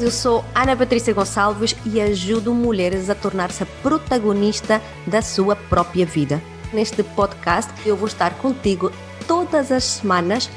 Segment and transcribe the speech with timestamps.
[0.00, 6.40] Eu sou Ana Patrícia Gonçalves e ajudo mulheres a tornar-se protagonista da sua própria vida.
[6.72, 8.90] Neste podcast eu vou estar contigo
[9.26, 10.48] todas as semanas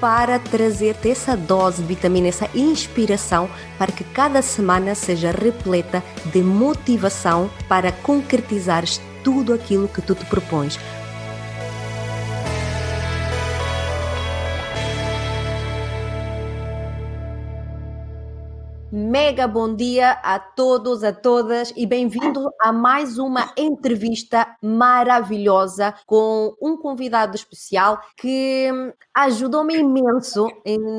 [0.00, 6.02] para trazer-te essa dose de vitamina, essa inspiração para que cada semana seja repleta
[6.32, 10.78] de motivação para concretizares tudo aquilo que tu te propões.
[19.18, 26.54] Mega bom dia a todos, a todas e bem-vindo a mais uma entrevista maravilhosa com
[26.60, 28.68] um convidado especial que
[29.14, 30.46] ajudou-me imenso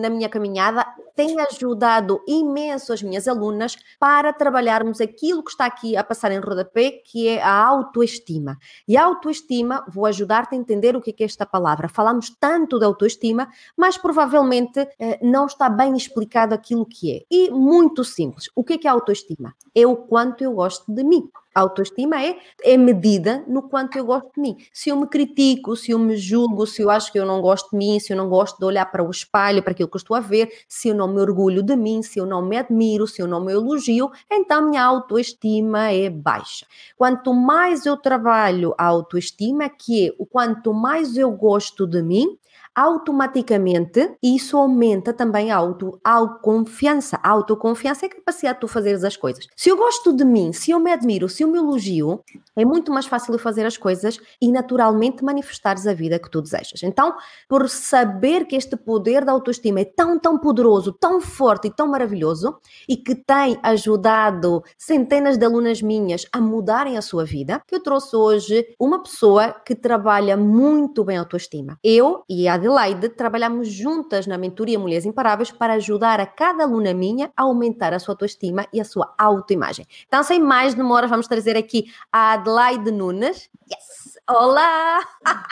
[0.01, 0.83] na minha caminhada,
[1.17, 6.37] tem ajudado imenso as minhas alunas para trabalharmos aquilo que está aqui a passar em
[6.37, 8.59] rodapé, que é a autoestima.
[8.87, 11.89] E a autoestima, vou ajudar-te a entender o que é esta palavra.
[11.89, 17.25] Falamos tanto da autoestima, mas provavelmente eh, não está bem explicado aquilo que é.
[17.31, 18.47] E muito simples.
[18.55, 19.55] O que é, é autoestima?
[19.73, 21.27] É o quanto eu gosto de mim.
[21.53, 24.57] A autoestima é, é medida no quanto eu gosto de mim.
[24.71, 27.71] Se eu me critico, se eu me julgo, se eu acho que eu não gosto
[27.71, 29.99] de mim, se eu não gosto de olhar para o espelho, para aquilo que eu
[29.99, 33.07] estou a ver, se eu não me orgulho de mim, se eu não me admiro,
[33.07, 36.65] se eu não me elogio, então minha autoestima é baixa.
[36.95, 42.37] Quanto mais eu trabalho a autoestima, que é o quanto mais eu gosto de mim,
[42.77, 47.19] automaticamente isso aumenta também a auto, autoconfiança.
[47.23, 49.47] A autoconfiança é a capacidade de tu fazeres as coisas.
[49.55, 52.23] Se eu gosto de mim, se eu me admiro, se eu me elogio,
[52.55, 56.39] é muito mais fácil eu fazer as coisas e naturalmente manifestares a vida que tu
[56.39, 56.83] desejas.
[56.83, 57.15] Então,
[57.49, 61.87] por saber que este poder da autoestima é tão, tão poderoso, tão forte e tão
[61.87, 67.73] maravilhoso e que tem ajudado centenas de alunas minhas a mudarem a sua vida, que
[67.73, 71.79] eu trouxe hoje uma pessoa que trabalha muito bem a autoestima.
[71.83, 76.93] Eu e a Adelaide, trabalhamos juntas na mentoria Mulheres Imparáveis para ajudar a cada aluna
[76.93, 79.87] minha a aumentar a sua autoestima e a sua autoimagem.
[80.05, 83.49] Então, sem mais demoras, vamos trazer aqui a Adelaide Nunes.
[83.71, 84.17] Yes!
[84.29, 84.99] Olá!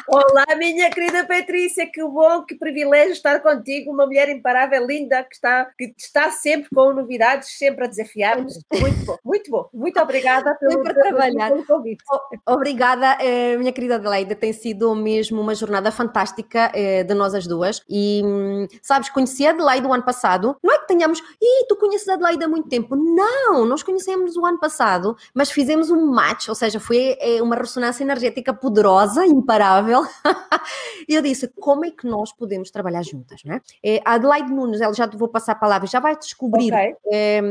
[0.05, 5.33] Olá, minha querida Patrícia, que bom, que privilégio estar contigo, uma mulher imparável, linda, que
[5.33, 8.59] está, que está sempre com novidades, sempre a desafiar-nos.
[8.73, 9.69] Muito bom, muito bom.
[9.73, 11.51] Muito obrigada pelo, sempre trabalhar.
[11.51, 12.03] pelo convite.
[12.45, 17.47] Obrigada, eh, minha querida Adelaide, tem sido mesmo uma jornada fantástica eh, de nós as
[17.47, 17.81] duas.
[17.89, 21.75] E, hum, sabes, conheci a Adelaide o ano passado, não é que tenhamos, e tu
[21.75, 22.95] conheces a Adelaide há muito tempo.
[22.95, 27.55] Não, nós conhecemos o ano passado, mas fizemos um match, ou seja, foi eh, uma
[27.55, 30.03] ressonância energética poderosa, imparável.
[31.07, 33.41] e eu disse: como é que nós podemos trabalhar juntas?
[33.45, 33.61] Não é?
[33.83, 36.95] é a Adelaide Nunes, ela já te vou passar a palavra, já vai descobrir okay.
[37.11, 37.41] é,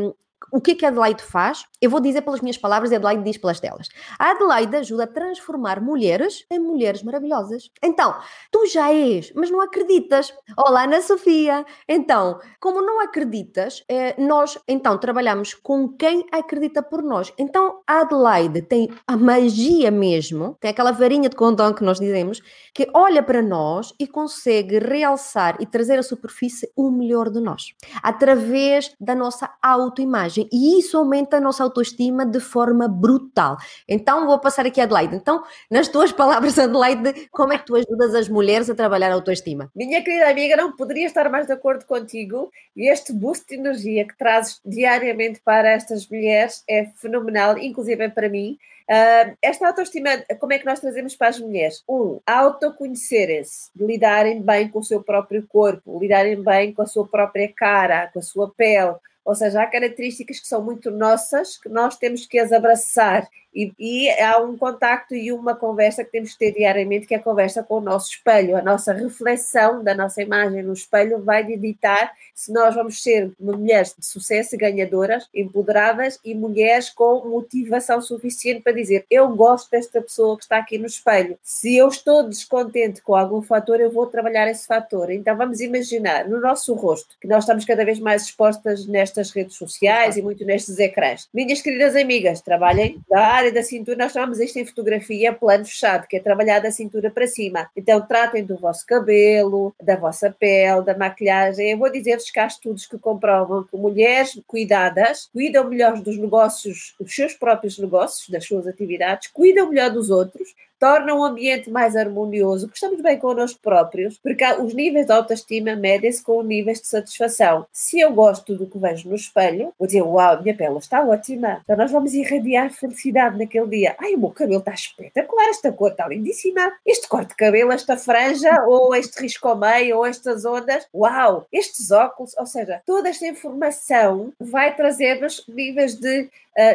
[0.50, 1.64] o que é que a Adelaide faz?
[1.80, 3.88] Eu vou dizer pelas minhas palavras e a Adelaide diz pelas delas.
[4.18, 7.70] A Adelaide ajuda a transformar mulheres em mulheres maravilhosas.
[7.82, 8.14] Então,
[8.50, 10.32] tu já és, mas não acreditas.
[10.56, 11.64] Olá, Ana Sofia.
[11.88, 17.32] Então, como não acreditas, eh, nós então trabalhamos com quem acredita por nós.
[17.38, 22.40] Então, a Adelaide tem a magia mesmo, tem aquela varinha de condão que nós dizemos,
[22.74, 27.74] que olha para nós e consegue realçar e trazer à superfície o melhor de nós,
[28.02, 33.56] através da nossa autoimagem imagem e isso aumenta a nossa autoestima de forma brutal.
[33.88, 35.14] Então vou passar aqui a Adelaide.
[35.14, 39.14] Então, nas tuas palavras, Adelaide, como é que tu ajudas as mulheres a trabalhar a
[39.14, 39.70] autoestima?
[39.74, 44.06] Minha querida amiga, não poderia estar mais de acordo contigo e este boost de energia
[44.06, 48.58] que trazes diariamente para estas mulheres é fenomenal, inclusive para mim.
[48.84, 51.82] Uh, esta autoestima, como é que nós trazemos para as mulheres?
[51.88, 57.50] Um, autoconhecerem-se, lidarem bem com o seu próprio corpo, lidarem bem com a sua própria
[57.50, 58.94] cara, com a sua pele,
[59.24, 63.72] ou seja, há características que são muito nossas, que nós temos que as abraçar e,
[63.78, 67.22] e, há um contacto e uma conversa que temos que ter diariamente, que é a
[67.22, 68.56] conversa com o nosso espelho.
[68.56, 73.94] A nossa reflexão da nossa imagem no espelho vai ditar se nós vamos ser mulheres
[73.96, 80.36] de sucesso, ganhadoras, empoderadas e mulheres com motivação suficiente para dizer eu gosto desta pessoa
[80.36, 81.38] que está aqui no espelho.
[81.40, 85.12] Se eu estou descontente com algum fator, eu vou trabalhar esse fator.
[85.12, 89.56] Então vamos imaginar no nosso rosto, que nós estamos cada vez mais expostas nestas redes
[89.56, 91.28] sociais e muito nestes ecrãs.
[91.32, 96.06] Minhas queridas amigas, trabalhem da área da cintura, nós chamamos isto em fotografia plano fechado,
[96.08, 97.68] que é trabalhar da cintura para cima.
[97.76, 101.70] Então, tratem do vosso cabelo, da vossa pele, da maquilhagem.
[101.70, 106.94] Eu vou dizer-vos que há estudos que comprovam que mulheres cuidadas cuidam melhor dos negócios,
[106.98, 111.96] dos seus próprios negócios, das suas atividades, cuidam melhor dos outros, torna um ambiente mais
[111.96, 116.88] harmonioso, que estamos bem connosco próprios, porque os níveis de autoestima medem-se com níveis de
[116.88, 117.64] satisfação.
[117.72, 121.62] Se eu gosto do que vejo no espelho, vou dizer, uau, minha pele está ótima.
[121.64, 123.96] Então nós vamos irradiar felicidade naquele dia.
[123.98, 126.70] Ai, o meu cabelo está espetacular, esta cor está lindíssima.
[126.84, 130.86] Este corte de cabelo, esta franja, ou este risco ao meio, ou estas ondas.
[130.94, 136.28] Uau, estes óculos, ou seja, toda esta informação vai trazer-nos níveis de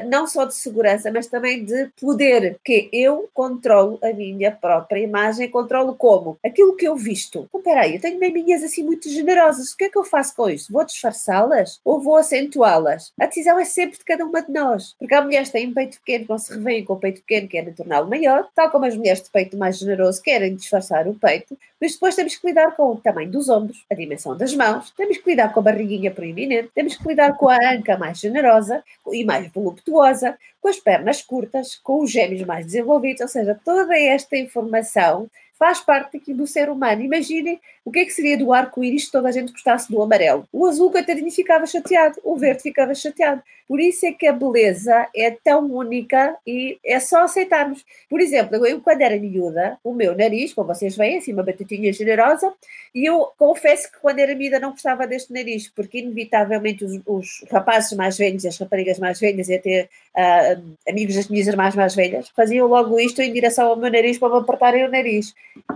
[0.08, 5.50] não só de segurança, mas também de poder, que eu controlo a minha própria imagem,
[5.50, 6.38] controlo como?
[6.46, 7.46] Aquilo que eu visto.
[7.50, 10.50] Então, peraí, eu tenho maminhas assim muito generosas, o que é que eu faço com
[10.50, 10.74] isto?
[10.74, 13.14] Vou disfarçá-las ou vou acentuá-las?
[13.20, 16.00] A decisão é sempre de cada uma de nós, porque há mulheres que têm peito
[16.00, 19.24] pequeno, não se revêem com o peito pequeno, querem torná-lo maior, tal como as mulheres
[19.24, 22.98] de peito mais generoso querem disfarçar o peito, mas depois temos que lidar com o
[22.98, 26.98] tamanho dos ombros, a dimensão das mãos, temos que lidar com a barriguinha proeminente, temos
[26.98, 31.76] que lidar com a anca mais generosa e mais volumosa voluptuosa, com as pernas curtas,
[31.76, 37.02] com os gêmeos mais desenvolvidos, ou seja, toda esta informação faz parte do ser humano.
[37.02, 40.48] Imaginem o que é que seria do arco-íris se toda a gente gostasse do amarelo.
[40.54, 43.44] O azul coitadinho ficava chateado, o verde ficava chateado.
[43.68, 47.86] Por isso é que a beleza é tão única e é só aceitarmos.
[48.10, 51.92] Por exemplo, eu quando era miúda, o meu nariz, como vocês veem, assim, uma batatinha
[51.94, 52.52] generosa,
[52.96, 57.46] e eu confesso que quando era miúda não gostava deste nariz, porque inevitavelmente os, os
[57.52, 61.96] rapazes mais velhos, as raparigas mais velhas e até uh, amigos das minhas irmãs mais
[61.96, 65.34] velhas, faziam logo isto em direção ao meu nariz para me apertarem o nariz.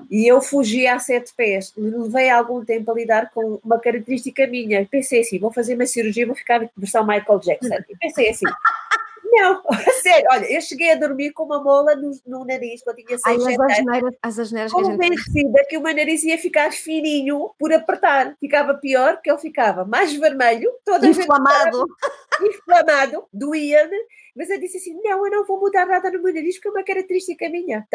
[0.10, 1.74] E eu fugia a sete pés.
[1.78, 4.86] Levei algum tempo a lidar com uma característica minha.
[4.86, 7.76] Pensei assim, vou fazer uma cirurgia, vou ficar versão Michael Jackson.
[7.90, 8.46] E pensei assim,
[9.34, 9.64] não,
[10.04, 13.44] sério, olha, eu cheguei a dormir com uma mola no, no nariz quando tinha seis,
[13.44, 14.92] Ai, as asneiras, as asneiras que a gente...
[14.92, 18.36] Convencida que o meu nariz ia ficar fininho por apertar.
[18.40, 21.88] Ficava pior, que ele ficava mais vermelho, todo inflamado.
[22.42, 23.98] Inflamado, doía-me
[24.36, 26.72] mas eu disse assim: não, eu não vou mudar nada no meu nariz, porque é
[26.72, 27.88] uma característica minha.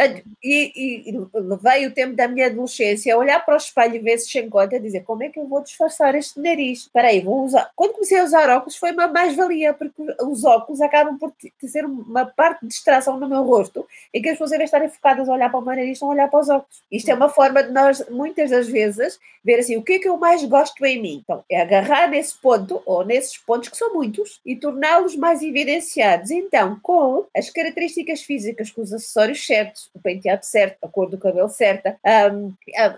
[0.43, 4.31] E, e, e levei o tempo da minha adolescência a olhar para o espelho vezes
[4.31, 6.81] sem conta e dizer: como é que eu vou disfarçar este nariz?
[6.81, 7.71] Espera aí, vou usar.
[7.75, 12.27] Quando comecei a usar óculos, foi uma mais-valia, porque os óculos acabam por ter uma
[12.27, 15.29] parte de distração no meu rosto, em que as pessoas, em vez de estarem focadas
[15.29, 16.83] a olhar para o meu nariz, estão a olhar para os óculos.
[16.91, 20.09] Isto é uma forma de nós, muitas das vezes, ver assim: o que é que
[20.09, 21.21] eu mais gosto em mim?
[21.25, 26.28] Então, é agarrar nesse ponto, ou nesses pontos, que são muitos, e torná-los mais evidenciados
[26.31, 31.19] então com as características físicas, com os acessórios certos, o penteado certo, a cor do
[31.19, 31.99] cabelo certa,
[32.33, 32.53] um,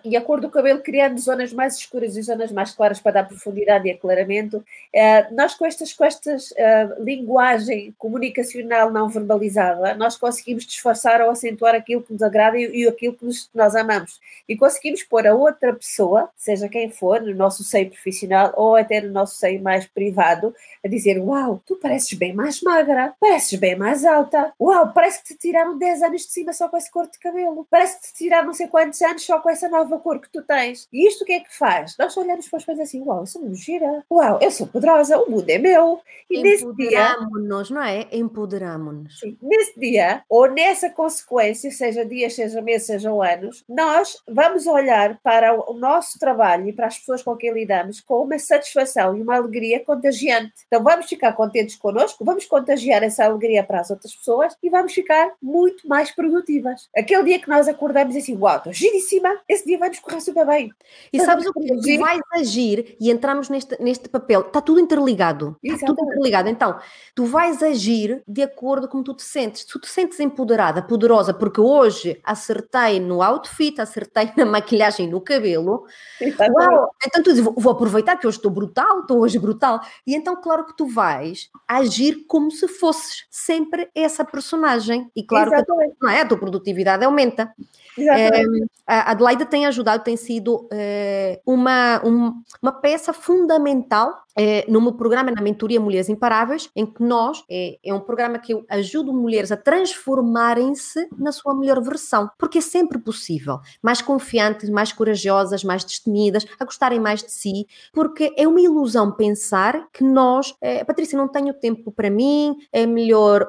[0.05, 3.25] e a cor do cabelo criando zonas mais escuras e zonas mais claras para dar
[3.29, 4.59] profundidade e aclaramento.
[4.59, 11.31] Uh, nós com estas, com estas uh, linguagem comunicacional não verbalizada, nós conseguimos disfarçar ou
[11.31, 14.21] acentuar aquilo que nos agrada e, e aquilo que nos, nós amamos.
[14.49, 19.01] E conseguimos pôr a outra pessoa, seja quem for, no nosso seio profissional ou até
[19.01, 20.55] no nosso seio mais privado,
[20.85, 24.53] a dizer: Uau, tu pareces bem mais magra, pareces bem mais alta.
[24.61, 27.67] Uau, parece que te tiraram 10 anos de cima só com esse cor de cabelo.
[27.71, 30.43] Parece que te tiraram não sei quantos anos só com essa nova cor que tu
[30.43, 30.89] tens.
[30.93, 31.97] E isto o que é que faz?
[31.99, 34.05] Nós olhamos para as coisas assim: Uau, eu sou muito gira.
[34.11, 35.19] Uau, eu sou poderosa.
[35.19, 36.01] O mundo é meu.
[36.31, 37.17] E nesse dia.
[37.21, 38.07] nos não é?
[38.13, 39.21] Empoderamos-nos.
[39.43, 45.55] Nesse dia, ou nessa consequência, seja dias, seja meses, sejam anos, nós vamos olhar para
[45.71, 49.37] o nosso trabalho e para as pessoas com quem lidamos com uma satisfação e uma
[49.37, 50.53] alegria contagiante.
[50.67, 54.93] Então vamos ficar contentes connosco, vamos contagiar essa alegria para as outras pessoas e vamos
[54.93, 56.89] ficar muito mais produtivas.
[56.97, 60.47] Aquele dia que nós acordamos assim, uau, estou giríssima, esse dia vai nos correr super
[60.47, 60.73] bem.
[61.13, 61.67] E então, sabes o que?
[61.67, 65.57] Tu vais agir e entramos neste, neste papel, está tudo interligado.
[65.63, 66.49] Está tudo interligado.
[66.49, 66.79] Então,
[67.15, 69.63] tu vais agir de acordo com como tu te sentes.
[69.63, 75.21] Se tu te sentes empoderada, poderosa, porque hoje acertei no outfit, acertei na maquilhagem no
[75.21, 75.87] cabelo,
[76.21, 79.81] uau, então tu dizes, vou aproveitar que hoje estou brutal, estou hoje brutal.
[80.07, 82.69] E então, claro que tu vais agir como se
[83.01, 85.11] fosses sempre essa personagem.
[85.17, 85.93] E claro Exatamente.
[85.93, 87.53] que não é, a tua produtividade aumenta.
[87.99, 88.43] É,
[88.87, 94.93] a Adelaide tem ajudado, tem sido é, uma, um, uma peça fundamental é, no meu
[94.93, 99.13] programa na Mentoria Mulheres Imparáveis, em que nós, é, é um programa que eu ajudo
[99.13, 103.59] mulheres a transformarem-se na sua melhor versão, porque é sempre possível.
[103.83, 109.13] Mais confiantes, mais corajosas, mais destemidas, a gostarem mais de si, porque é uma ilusão
[109.13, 113.49] pensar que nós, é, Patrícia, não tenho tempo para mim, é melhor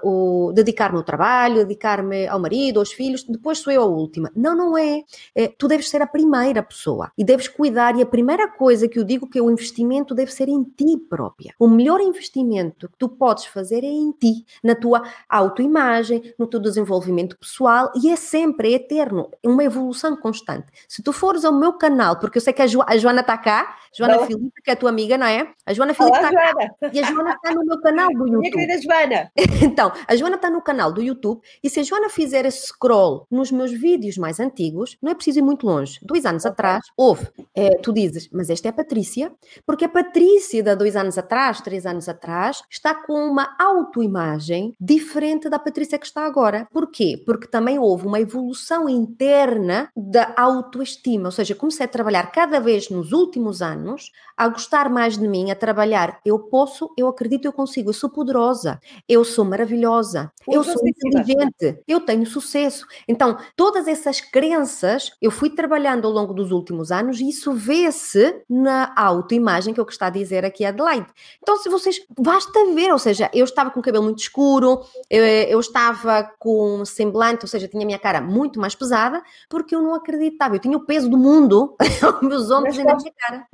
[0.53, 4.31] dedicar-me ao trabalho, dedicar-me ao marido, aos filhos, depois sou eu a última.
[4.35, 5.03] Não, não é.
[5.35, 5.47] é.
[5.47, 9.03] Tu deves ser a primeira pessoa e deves cuidar, e a primeira coisa que eu
[9.03, 11.53] digo que é o investimento deve ser em ti própria.
[11.59, 16.59] O melhor investimento que tu podes fazer é em ti, na tua autoimagem, no teu
[16.59, 20.67] desenvolvimento pessoal e é sempre, é eterno, é uma evolução constante.
[20.87, 23.37] Se tu fores ao meu canal, porque eu sei que a, jo a Joana está
[23.37, 24.27] cá, Joana Olá.
[24.27, 25.51] Filipe, que é a tua amiga, não é?
[25.65, 26.53] A Joana Filipe está cá
[26.93, 28.39] e a Joana está no meu canal do YouTube.
[28.41, 29.31] Minha querida Joana.
[29.61, 33.27] Então, a Joana está no canal do YouTube e se a Joana fizer esse scroll
[33.29, 35.99] nos meus vídeos mais antigos, não é preciso ir muito longe.
[36.01, 37.27] Dois anos atrás, houve.
[37.55, 39.31] É, tu dizes, mas esta é a Patrícia,
[39.65, 45.49] porque a Patrícia de dois anos atrás, três anos atrás, está com uma autoimagem diferente
[45.49, 46.67] da Patrícia que está agora.
[46.71, 47.21] Porquê?
[47.25, 52.89] Porque também houve uma evolução interna da autoestima, ou seja, comecei a trabalhar cada vez
[52.89, 56.19] nos últimos anos a gostar mais de mim, a trabalhar.
[56.25, 61.79] Eu posso, eu acredito, eu consigo, eu sou poderosa, eu sou maravilhosa, eu sou inteligente,
[61.87, 62.87] eu tenho sucesso.
[63.07, 68.41] Então, todas essas crenças eu fui trabalhando ao longo dos últimos anos e isso vê-se
[68.49, 71.07] na autoimagem que eu está a dizer aqui Adelaide.
[71.41, 75.23] Então, se vocês, basta ver, ou seja, eu estava com o cabelo muito escuro, eu,
[75.23, 79.75] eu estava com um semblante, ou seja, tinha a minha cara muito mais pesada, porque
[79.75, 81.75] eu não acreditava, eu tinha o peso do mundo,
[82.21, 83.47] meus ombros e na minha cara.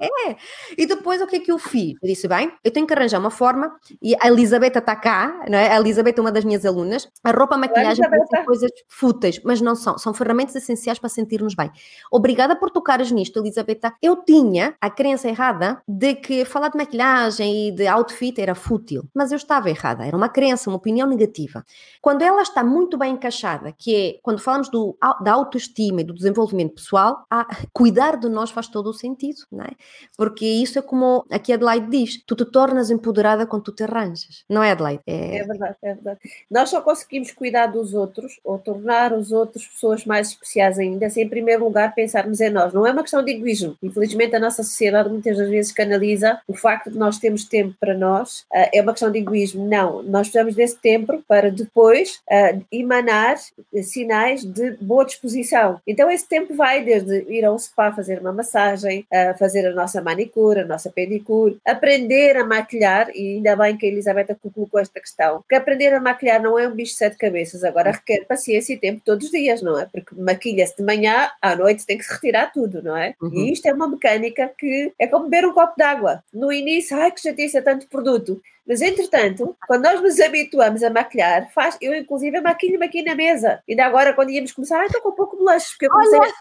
[0.00, 0.36] É.
[0.78, 1.94] E depois o que é que eu fiz?
[2.02, 5.58] Eu disse, bem, eu tenho que arranjar uma forma, e a Elisabetta está cá, não
[5.58, 5.72] é?
[5.72, 9.60] A Elisabetta é uma das minhas alunas, a roupa, a maquilhagem, são coisas fúteis, mas
[9.60, 11.70] não são, são ferramentas essenciais para sentirmos bem.
[12.10, 13.94] Obrigada por tocares nisto, Elisabetta.
[14.00, 19.04] Eu tinha a crença errada de que falar de maquilhagem e de outfit era fútil,
[19.14, 21.64] mas eu estava errada, era uma crença, uma opinião negativa.
[22.00, 26.14] Quando ela está muito bem encaixada, que é quando falamos do, da autoestima e do
[26.14, 29.70] desenvolvimento pessoal, a, cuidar de nós faz todo o sentido, não é?
[30.16, 34.44] Porque isso é como aqui Adelaide diz: tu te tornas empoderada quando tu te arranjas,
[34.48, 35.02] não é, Adelaide?
[35.06, 35.38] É...
[35.38, 36.20] é verdade, é verdade.
[36.50, 41.20] Nós só conseguimos cuidar dos outros ou tornar os outros pessoas mais especiais ainda se,
[41.22, 42.72] em primeiro lugar, pensarmos em nós.
[42.72, 43.76] Não é uma questão de egoísmo.
[43.82, 45.99] Infelizmente, a nossa sociedade muitas das vezes canaliza
[46.46, 49.66] o facto de nós termos tempo para nós, uh, é uma questão de egoísmo.
[49.66, 53.36] Não, nós precisamos desse tempo para depois uh, emanar
[53.82, 55.80] sinais de boa disposição.
[55.86, 60.00] Então, esse tempo vai desde ir ao spa fazer uma massagem, uh, fazer a nossa
[60.00, 65.00] manicure, a nossa pedicure, aprender a maquilhar, e ainda bem que a Elizabeth colocou esta
[65.00, 68.74] questão, porque aprender a maquilhar não é um bicho de sete cabeças, agora requer paciência
[68.74, 69.86] e tempo todos os dias, não é?
[69.86, 73.14] Porque maquilha-se de manhã, à noite tem que se retirar tudo, não é?
[73.20, 73.32] Uhum.
[73.32, 76.24] E isto é uma mecânica que é como beber um copo d'água.
[76.32, 78.40] No início, ai que chatice, é tanto produto.
[78.70, 83.60] Mas, entretanto, quando nós nos habituamos a maquilhar, faz, eu inclusive maquilho-me aqui na mesa.
[83.68, 86.20] Ainda agora, quando íamos começar, ai, estou com um pouco de blush, porque eu comecei...
[86.20, 86.32] Olha!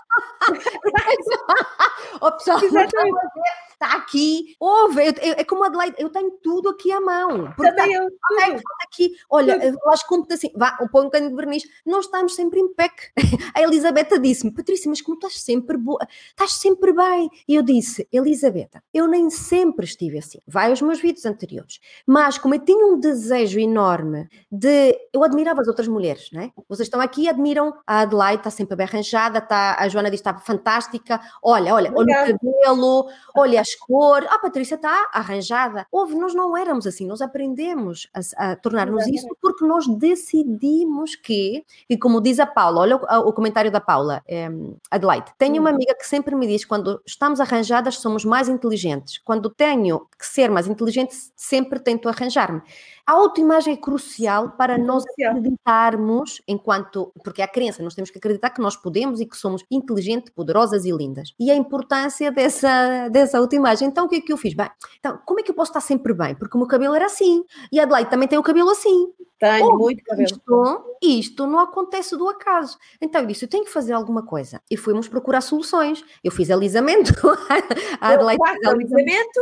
[2.22, 7.00] oh, pessoal, está aqui, ouve, eu, eu, é como Adelaide, eu tenho tudo aqui à
[7.00, 7.52] mão.
[7.56, 8.62] Também eu, tudo.
[8.84, 9.80] aqui, olha, tudo.
[9.84, 12.94] eu acho que assim, vá, um pouco de verniz, nós estamos sempre em pec.
[13.56, 17.30] A Elisabetta disse-me, Patrícia, mas como estás sempre boa, estás sempre bem.
[17.48, 20.40] E eu disse, Elisabetta, eu nem sempre estive assim.
[20.46, 21.80] Vai aos meus vídeos anteriores.
[22.06, 26.52] Mas como eu tinha um desejo enorme de, eu admirava as outras mulheres, não é?
[26.68, 30.20] Vocês estão aqui e admiram a Adelaide, está sempre bem arranjada, está, a Joana diz,
[30.20, 35.86] está fantástica, olha, olha, olha o cabelo, olha as cores, ah, a Patrícia está arranjada.
[35.92, 41.66] Houve, nós não éramos assim, nós aprendemos a, a tornar-nos isso porque nós decidimos que,
[41.90, 44.50] e como diz a Paula, olha o, o comentário da Paula, é,
[44.90, 49.50] Adelaide, tenho uma amiga que sempre me diz, quando estamos arranjadas somos mais inteligentes, quando
[49.50, 52.62] tenho que ser mais inteligente, sempre tento arranjar-me.
[53.10, 58.20] A autoimagem é crucial para nós acreditarmos, enquanto, porque é a crença, nós temos que
[58.20, 61.34] acreditar que nós podemos e que somos inteligentes, poderosas e lindas.
[61.40, 63.88] E a importância dessa, dessa autoimagem.
[63.88, 64.54] Então, o que é que eu fiz?
[64.54, 66.36] Bem, então, como é que eu posso estar sempre bem?
[66.36, 67.44] Porque o meu cabelo era assim.
[67.72, 69.12] E a Adelaide também tem o cabelo assim.
[69.40, 70.28] Tenho muito cabelo.
[70.28, 72.78] Isto, isto não acontece do acaso.
[73.02, 74.62] Então eu disse: eu tenho que fazer alguma coisa.
[74.70, 76.04] E fomos procurar soluções.
[76.22, 77.14] Eu fiz alisamento.
[78.02, 79.40] a Adelaide fez alisamento.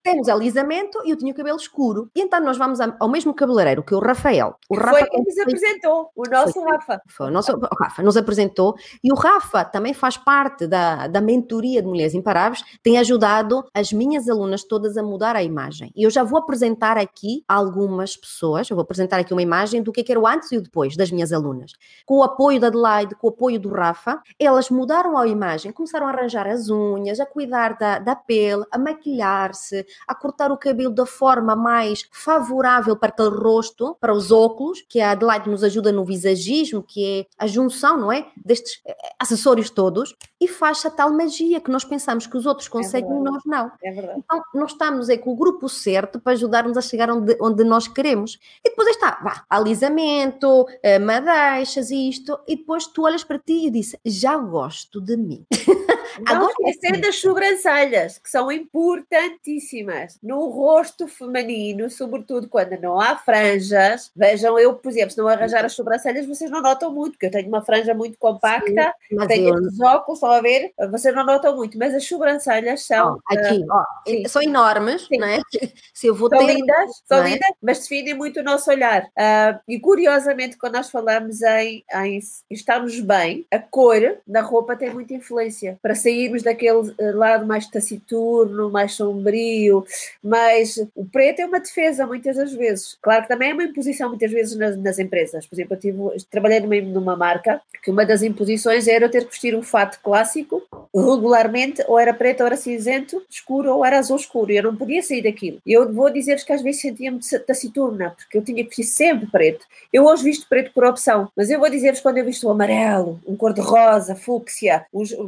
[0.00, 2.08] Temos alisamento e eu tinha o cabelo escuro.
[2.14, 4.56] E então nós vamos ao mesmo cabeleireiro que o Rafael.
[4.68, 7.02] O Rafa foi quem nos apresentou, o nosso foi, Rafa.
[7.08, 8.74] Foi o nosso o Rafa nos apresentou.
[9.02, 13.92] E o Rafa também faz parte da, da mentoria de Mulheres Imparáveis, tem ajudado as
[13.92, 15.92] minhas alunas todas a mudar a imagem.
[15.96, 19.92] E eu já vou apresentar aqui algumas pessoas, eu vou apresentar aqui uma imagem do
[19.92, 21.72] que, é que era o antes e o depois das minhas alunas.
[22.04, 26.06] Com o apoio da Adelaide, com o apoio do Rafa, elas mudaram a imagem, começaram
[26.06, 30.92] a arranjar as unhas, a cuidar da, da pele, a maquilhar-se, a cortar o cabelo
[30.92, 32.65] da forma mais favorável
[32.98, 37.26] para aquele rosto, para os óculos, que a Adelaide nos ajuda no visagismo, que é
[37.38, 38.26] a junção, não é?
[38.36, 42.68] Destes eh, acessórios todos, e faz a tal magia que nós pensamos que os outros
[42.68, 43.70] é conseguem é e nós não.
[43.82, 44.22] É verdade.
[44.24, 47.88] Então, nós estamos aí com o grupo certo para ajudar-nos a chegar onde, onde nós
[47.88, 48.38] queremos.
[48.64, 53.70] E depois está vá, alisamento, eh, madeixas, isto, e depois tu olhas para ti e
[53.70, 55.44] dizes, já gosto de mim.
[56.20, 57.08] Não Agora, esquecendo assim.
[57.08, 64.10] as sobrancelhas, que são importantíssimas no rosto feminino, sobretudo quando não há franjas.
[64.14, 67.30] Vejam, eu, por exemplo, se não arranjar as sobrancelhas, vocês não notam muito, porque eu
[67.30, 69.60] tenho uma franja muito compacta, Sim, tenho eu...
[69.60, 70.72] estes óculos, estão a ver?
[70.90, 73.18] Vocês não notam muito, mas as sobrancelhas são.
[73.18, 75.18] Oh, aqui, uh, oh, são enormes, Sim.
[75.18, 75.40] não é?
[75.92, 76.54] Se eu vou são ter.
[76.54, 77.30] Lindas, são é?
[77.30, 79.04] lindas, mas definem muito o nosso olhar.
[79.04, 82.20] Uh, e curiosamente, quando nós falamos em, em
[82.50, 83.96] estarmos bem, a cor
[84.26, 89.84] na roupa tem muita influência para sairmos daquele eh, lado mais taciturno, mais sombrio,
[90.22, 92.96] mas o preto é uma defesa muitas das vezes.
[93.02, 95.44] Claro que também é uma imposição muitas vezes nas, nas empresas.
[95.46, 95.98] Por exemplo, eu tive,
[96.30, 99.98] trabalhei numa, numa marca que uma das imposições era eu ter que vestir um fato
[100.02, 100.62] clássico
[100.94, 104.52] regularmente, ou era preto, ou era cinzento escuro, ou era azul escuro.
[104.52, 105.58] Eu não podia sair daquilo.
[105.66, 109.26] E eu vou dizer-vos que às vezes sentia-me taciturna, porque eu tinha que vestir sempre
[109.26, 109.64] preto.
[109.92, 113.20] Eu hoje visto preto por opção, mas eu vou dizer-vos quando eu visto o amarelo,
[113.26, 114.84] um cor-de-rosa, fúcsia,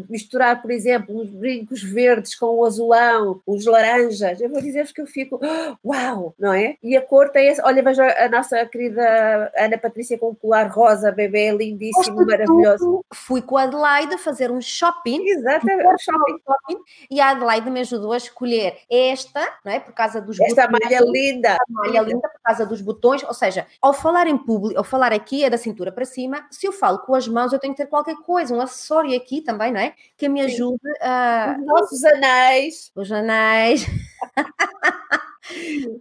[0.09, 5.01] misturar, por exemplo, uns brincos verdes com o azulão, os laranjas, eu vou dizer-vos que
[5.01, 5.41] eu fico,
[5.85, 6.77] uau, não é?
[6.83, 10.69] E a cor tem esse, olha, veja a nossa querida Ana Patrícia com o colar
[10.69, 13.05] rosa, bebê, lindíssimo, maravilhoso.
[13.13, 15.27] Fui com a Adelaide fazer um shopping.
[15.27, 16.39] Exatamente, shopping.
[16.45, 16.83] shopping.
[17.11, 19.81] E a Adelaide me ajudou a escolher esta, não é?
[19.81, 20.85] Por causa dos Esta botões.
[20.85, 21.49] malha linda.
[21.51, 25.13] Esta malha linda por causa dos botões, ou seja, ao falar em público, ao falar
[25.13, 27.83] aqui é da cintura para cima, se eu falo com as mãos eu tenho que
[27.83, 29.95] ter qualquer coisa, um acessório aqui também, não é?
[30.17, 31.57] Que me ajude a...
[31.59, 32.93] Os nossos anéis.
[32.95, 33.87] Os anéis.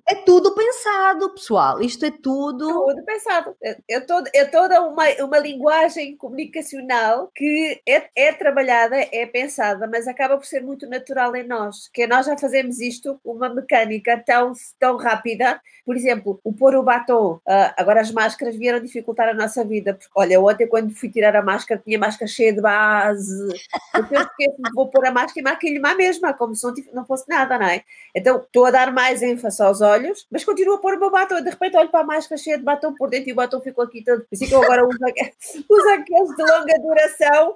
[0.08, 1.82] É tudo pensado, pessoal.
[1.82, 2.68] Isto é tudo.
[2.68, 3.56] Tudo pensado.
[3.62, 10.08] É, todo, é toda uma, uma linguagem comunicacional que é, é trabalhada, é pensada, mas
[10.08, 11.90] acaba por ser muito natural em nós.
[11.94, 15.62] Que nós já fazemos isto uma mecânica tão, tão rápida.
[15.86, 17.40] Por exemplo, o pôr o batom.
[17.48, 19.94] Uh, agora as máscaras vieram dificultar a nossa vida.
[19.94, 23.48] Porque, olha, ontem quando fui tirar a máscara, tinha a máscara cheia de base.
[23.94, 27.28] Eu penso que vou pôr a máscara e maquilho-me mesma, como se não, não fosse
[27.28, 27.84] nada, não é?
[28.16, 31.42] Então, estou a dar mais ênfase aos olhos, mas continuo a pôr o meu batom.
[31.42, 33.84] De repente olho para a máscara cheia de batom por dentro e o batom ficou
[33.84, 34.26] aqui todo.
[34.34, 34.98] Assim que eu agora uso,
[35.70, 37.56] uso aqueles de longa duração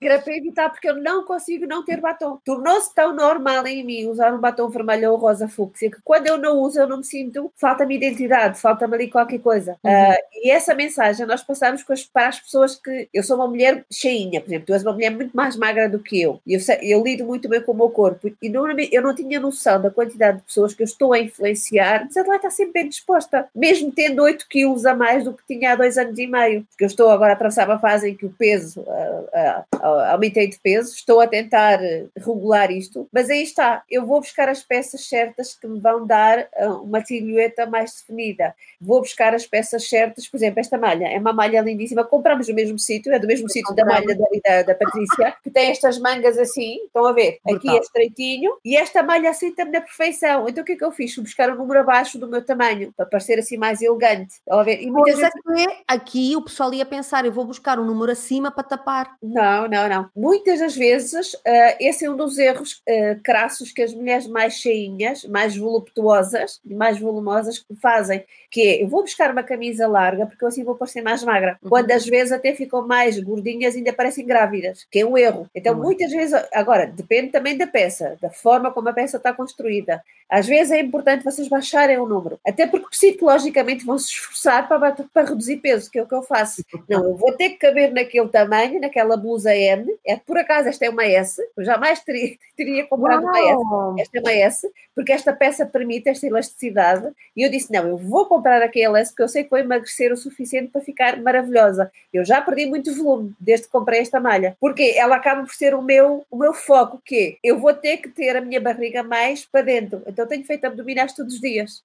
[0.00, 2.38] que era para evitar, porque eu não consigo não ter batom.
[2.44, 6.36] Tornou-se tão normal em mim usar um batom vermelho ou rosa fúcsia que quando eu
[6.36, 9.76] não uso eu não me sinto, falta-me identidade, falta-me ali qualquer coisa.
[9.82, 9.90] Uhum.
[9.90, 13.84] Uh, e essa mensagem nós passamos as, para as pessoas que eu sou uma mulher
[13.90, 16.40] cheinha, por exemplo, tu és uma mulher muito mais magra do que eu.
[16.46, 19.40] E eu, eu lido muito bem com o meu corpo e não, eu não tinha
[19.40, 22.88] noção da quantidade de pessoas que eu estou a influenciar, mas ela está sempre bem
[22.88, 26.64] disposta, mesmo tendo 8 quilos a mais do que tinha há dois anos e meio.
[26.70, 30.48] Porque eu estou agora a atravessar uma fase em que o peso, uh, uh, aumentei
[30.48, 31.80] de peso, estou a tentar
[32.16, 36.48] regular isto, mas aí está, eu vou buscar as peças certas que me vão dar
[36.82, 38.54] uma silhueta mais definida.
[38.80, 42.54] Vou buscar as peças certas, por exemplo, esta malha é uma malha lindíssima, compramos no
[42.54, 45.98] mesmo sítio, é do mesmo sítio da malha da, da, da, Patrícia, que tem estas
[45.98, 47.38] mangas assim, estão a ver?
[47.46, 50.48] Aqui é estreitinho e esta malha aceita-me na perfeição.
[50.48, 51.16] Então o que é que eu fiz?
[51.18, 54.36] Buscar um número abaixo do meu tamanho, para parecer assim mais elegante.
[54.64, 54.80] Ver?
[54.82, 55.34] E muitas vezes...
[55.56, 59.16] É aqui o pessoal ia pensar, eu vou buscar um número acima para tapar.
[59.22, 60.10] Não, não, não.
[60.16, 64.54] Muitas das vezes, uh, esse é um dos erros uh, crassos que as mulheres mais
[64.54, 70.44] cheinhas, mais voluptuosas, mais volumosas fazem, que é, eu vou buscar uma camisa larga porque
[70.44, 71.58] assim vou parecer mais magra.
[71.62, 71.68] Uhum.
[71.68, 75.48] Quando às vezes até ficam mais gordinhas e ainda parecem grávidas, que é um erro.
[75.54, 75.82] Então, uhum.
[75.82, 80.02] muitas vezes, agora, depende também da peça, da forma como a peça está construída.
[80.28, 84.92] Às vezes é importante vocês baixarem o número, até porque psicologicamente vão se esforçar para,
[84.92, 86.64] para reduzir peso, que é o que eu faço.
[86.88, 90.84] Não, eu vou ter que caber naquele tamanho, naquela blusa M, é por acaso esta
[90.84, 93.92] é uma S, eu jamais teria, teria comprado Uau.
[93.92, 97.72] uma S, esta é uma S, porque esta peça permite esta elasticidade, e eu disse,
[97.72, 100.80] não, eu vou comprar aquela S porque eu sei que vou emagrecer o suficiente para
[100.80, 101.90] ficar maravilhosa.
[102.12, 105.74] Eu já perdi muito volume desde que comprei esta malha, porque ela acaba por ser
[105.74, 109.44] o meu, o meu foco, que eu vou ter que ter a minha barriga mais
[109.44, 111.82] para dentro, então tenho feito abdominais todos os dias?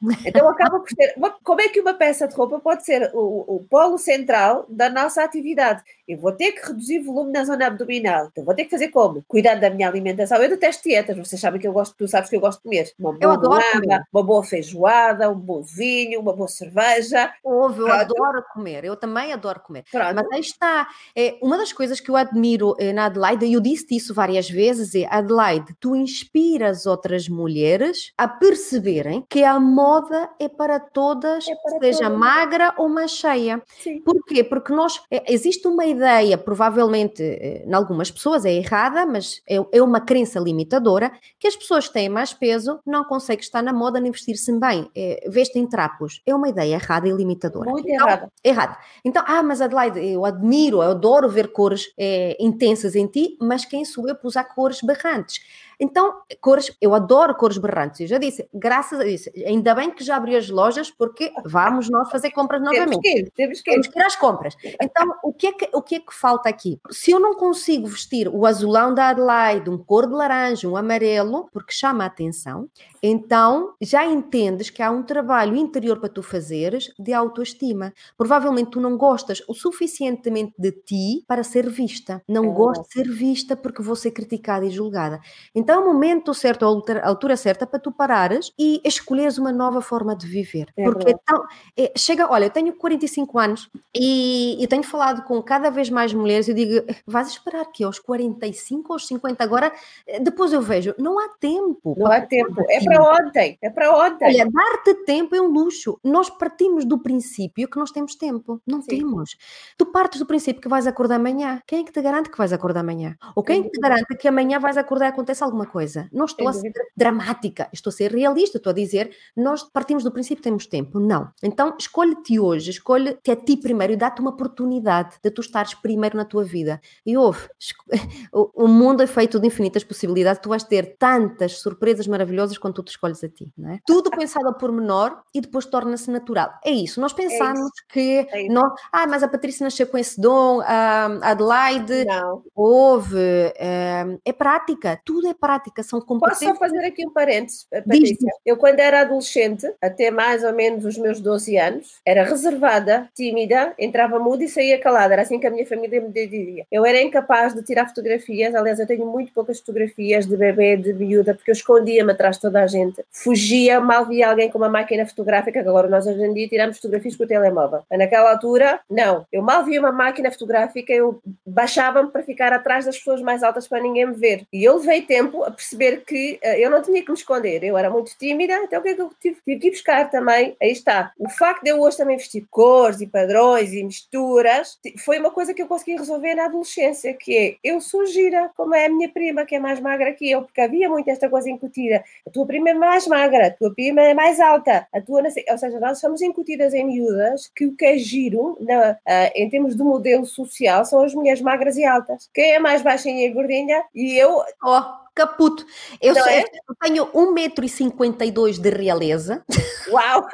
[0.26, 3.66] Então acaba por ser, como é que uma peça de roupa pode ser o, o
[3.68, 5.82] polo central da nossa atividade?
[6.06, 8.28] Eu vou ter que reduzir volume na zona abdominal.
[8.30, 9.24] Então vou ter que fazer como?
[9.28, 10.42] Cuidar da minha alimentação.
[10.42, 12.92] Eu detesto dietas, vocês sabem que eu gosto, tu sabes que eu gosto de comer.
[12.98, 17.32] Uma boa lama, uma boa feijoada, um bom vinho, uma boa cerveja.
[17.44, 18.00] Ouve, eu Pronto.
[18.00, 19.84] adoro comer, eu também adoro comer.
[19.90, 20.14] Pronto.
[20.14, 20.88] Mas aí está.
[21.16, 24.50] É, uma das coisas que eu admiro é, na Adelaide, e eu disse isso várias
[24.50, 31.48] vezes, é Adelaide, tu inspiras outras mulheres a perceberem que a moda é para todas,
[31.48, 32.18] é para seja todas.
[32.18, 33.62] magra ou mais cheia.
[33.82, 34.00] Sim.
[34.02, 34.44] Porquê?
[34.44, 39.56] Porque nós, é, existe uma ideia, provavelmente, eh, em algumas pessoas é errada, mas é,
[39.72, 43.72] é uma crença limitadora, que as pessoas que têm mais peso não conseguem estar na
[43.72, 46.20] moda nem vestir-se bem, é, vestem trapos.
[46.26, 47.70] É uma ideia errada e limitadora.
[47.70, 48.32] Muito então, errada.
[48.42, 48.78] Errada.
[49.04, 53.64] Então, ah, mas Adelaide, eu admiro, eu adoro ver cores é, intensas em ti, mas
[53.64, 55.40] quem sou eu para usar cores berrantes?
[55.80, 58.00] Então, cores, eu adoro cores berrantes.
[58.00, 61.88] Eu já disse, graças a isso, ainda bem que já abriu as lojas, porque vamos
[61.88, 63.00] nós fazer compras novamente.
[63.00, 63.72] Temos que ir, temos que ir.
[63.72, 64.54] Temos que ir às compras.
[64.80, 66.78] Então, o que, é que, o que é que falta aqui?
[66.90, 71.48] Se eu não consigo vestir o azulão da Adelaide, um cor de laranja, um amarelo,
[71.52, 72.68] porque chama a atenção,
[73.02, 77.94] então já entendes que há um trabalho interior para tu fazeres de autoestima.
[78.18, 82.22] Provavelmente tu não gostas o suficientemente de ti para ser vista.
[82.28, 85.20] Não é gosto de ser vista porque vou ser criticada e julgada.
[85.54, 89.80] Então, é o momento certo, a altura certa para tu parares e escolheres uma nova
[89.80, 90.68] forma de viver.
[90.76, 91.44] É Porque então,
[91.76, 96.12] é, chega, olha, eu tenho 45 anos e, e tenho falado com cada vez mais
[96.12, 99.72] mulheres e digo, vais esperar que aos 45 ou aos 50 agora,
[100.20, 101.94] depois eu vejo, não há tempo.
[101.98, 104.26] Não há tempo, é para ontem, é para ontem.
[104.26, 105.98] Olha, dar-te tempo é um luxo.
[106.02, 108.60] Nós partimos do princípio que nós temos tempo.
[108.66, 108.88] Não Sim.
[108.98, 109.36] temos.
[109.76, 111.60] Tu partes do princípio que vais acordar amanhã.
[111.66, 113.16] Quem é que te garante que vais acordar amanhã?
[113.34, 116.08] Ou quem é que te garante que amanhã vais acordar e acontece alguma coisa.
[116.12, 120.10] Não estou a ser dramática, estou a ser realista, estou a dizer, nós partimos do
[120.10, 120.98] princípio que temos tempo.
[120.98, 121.30] Não.
[121.42, 126.16] Então, escolhe-te hoje, escolhe-te a ti primeiro e dá-te uma oportunidade de tu estares primeiro
[126.16, 126.80] na tua vida.
[127.04, 127.48] E ouve,
[128.32, 132.82] o mundo é feito de infinitas possibilidades, tu vais ter tantas surpresas maravilhosas quando tu
[132.82, 133.80] te escolhes a ti, não é?
[133.86, 136.50] Tudo pensado a pormenor e depois torna-se natural.
[136.64, 138.46] É isso, nós pensamos é que, é
[138.92, 142.42] ah, mas a Patrícia nasceu com esse dom, a Adelaide, não.
[142.54, 143.18] houve,
[143.56, 145.49] é, é prática, tudo é prática,
[145.82, 146.50] são competências.
[146.50, 148.30] Posso só fazer aqui um parênteses, Patrícia?
[148.44, 153.74] Eu, quando era adolescente, até mais ou menos os meus 12 anos, era reservada, tímida,
[153.78, 155.14] entrava muda e saía calada.
[155.14, 156.66] Era assim que a minha família me dizia.
[156.70, 160.92] Eu era incapaz de tirar fotografias, aliás, eu tenho muito poucas fotografias de bebê, de
[160.92, 163.04] miúda, porque eu escondia-me atrás de toda a gente.
[163.10, 166.76] Fugia, mal via alguém com uma máquina fotográfica, que agora nós hoje em dia tiramos
[166.76, 167.82] fotografias com o telemóvel.
[167.90, 169.26] Mas naquela altura, não.
[169.32, 173.66] Eu mal via uma máquina fotográfica, eu baixava-me para ficar atrás das pessoas mais altas
[173.66, 174.46] para ninguém me ver.
[174.52, 177.76] E eu levei tempo a perceber que uh, eu não tinha que me esconder, eu
[177.76, 180.56] era muito tímida, então o que é que eu tive, tive que buscar também?
[180.60, 181.12] Aí está.
[181.18, 185.54] O facto de eu hoje também vestir cores e padrões e misturas foi uma coisa
[185.54, 189.08] que eu consegui resolver na adolescência, que é eu sou gira, como é a minha
[189.08, 192.04] prima, que é mais magra que eu, porque havia muito esta coisa incutida.
[192.26, 195.58] A tua prima é mais magra, a tua prima é mais alta, a tua ou
[195.58, 199.76] seja, nós somos incutidas em miúdas que o que é giro na, uh, em termos
[199.76, 202.28] de modelo social são as mulheres magras e altas.
[202.32, 203.84] Quem é mais baixinha e gordinha?
[203.94, 204.42] E eu.
[204.64, 205.64] Oh caputo.
[206.00, 206.42] Eu, sou, é?
[206.42, 209.42] eu tenho 1,52m de realeza.
[209.90, 210.26] Uau!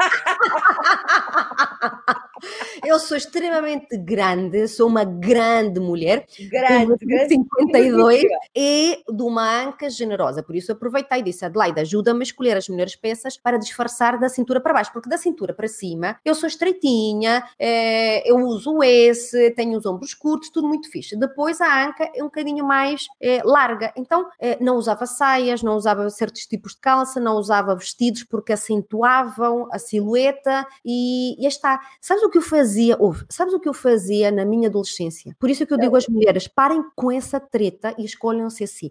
[2.85, 6.27] eu sou extremamente grande, sou uma grande mulher.
[6.51, 7.29] Grande, grande.
[7.29, 8.23] 52
[8.55, 10.43] e de uma anca generosa.
[10.43, 14.29] Por isso aproveitei e disse, Adelaide, ajuda-me a escolher as melhores peças para disfarçar da
[14.29, 19.51] cintura para baixo, porque da cintura para cima eu sou estreitinha, é, eu uso esse,
[19.53, 21.17] tenho os ombros curtos, tudo muito fixe.
[21.19, 25.77] Depois a anca é um bocadinho mais é, larga, então é, não usava saias, não
[25.77, 31.81] usava certos tipos de calça, não usava vestidos porque acentuavam a silhueta e, e está.
[32.01, 32.97] Sabes o que eu fazia?
[32.99, 35.35] Ouve, sabes o que eu fazia na minha adolescência?
[35.39, 38.91] Por isso é que eu digo às mulheres: parem com essa treta e escolham-se assim.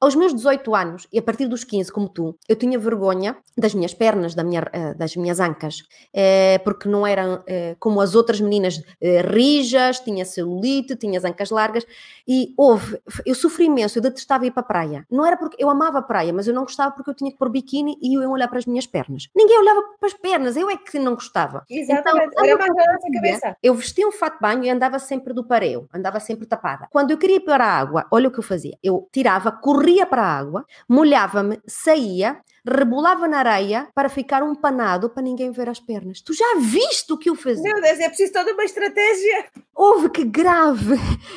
[0.00, 3.74] Aos meus 18 anos, e a partir dos 15, como tu, eu tinha vergonha das
[3.74, 5.82] minhas pernas, da minha, eh, das minhas ancas,
[6.14, 8.82] eh, porque não eram eh, como as outras meninas
[9.30, 11.86] rijas, tinha celulite, tinha as ancas largas,
[12.26, 15.06] e houve, eu sofri imenso, eu detestava ir para a praia.
[15.10, 17.36] Não era porque eu amava a praia, mas eu não gostava porque eu tinha que
[17.36, 19.28] pôr biquíni e eu ia olhar para as minhas pernas.
[19.36, 21.62] Ninguém olhava para as pernas, eu é que não gostava.
[21.68, 23.56] Exatamente, então, era nossa cabeça.
[23.62, 26.88] Eu vestia um fato de banho e andava sempre do pareu, andava sempre tapada.
[26.90, 29.89] Quando eu queria ir para a água, olha o que eu fazia, eu tirava, corria
[29.90, 35.50] corria para a água, molhava-me, saía, rebolava na areia para ficar um panado para ninguém
[35.50, 36.20] ver as pernas.
[36.20, 37.62] Tu já viste o que eu fazia?
[37.62, 39.46] Meu Deus, é preciso toda uma estratégia.
[39.74, 40.96] Houve que grave.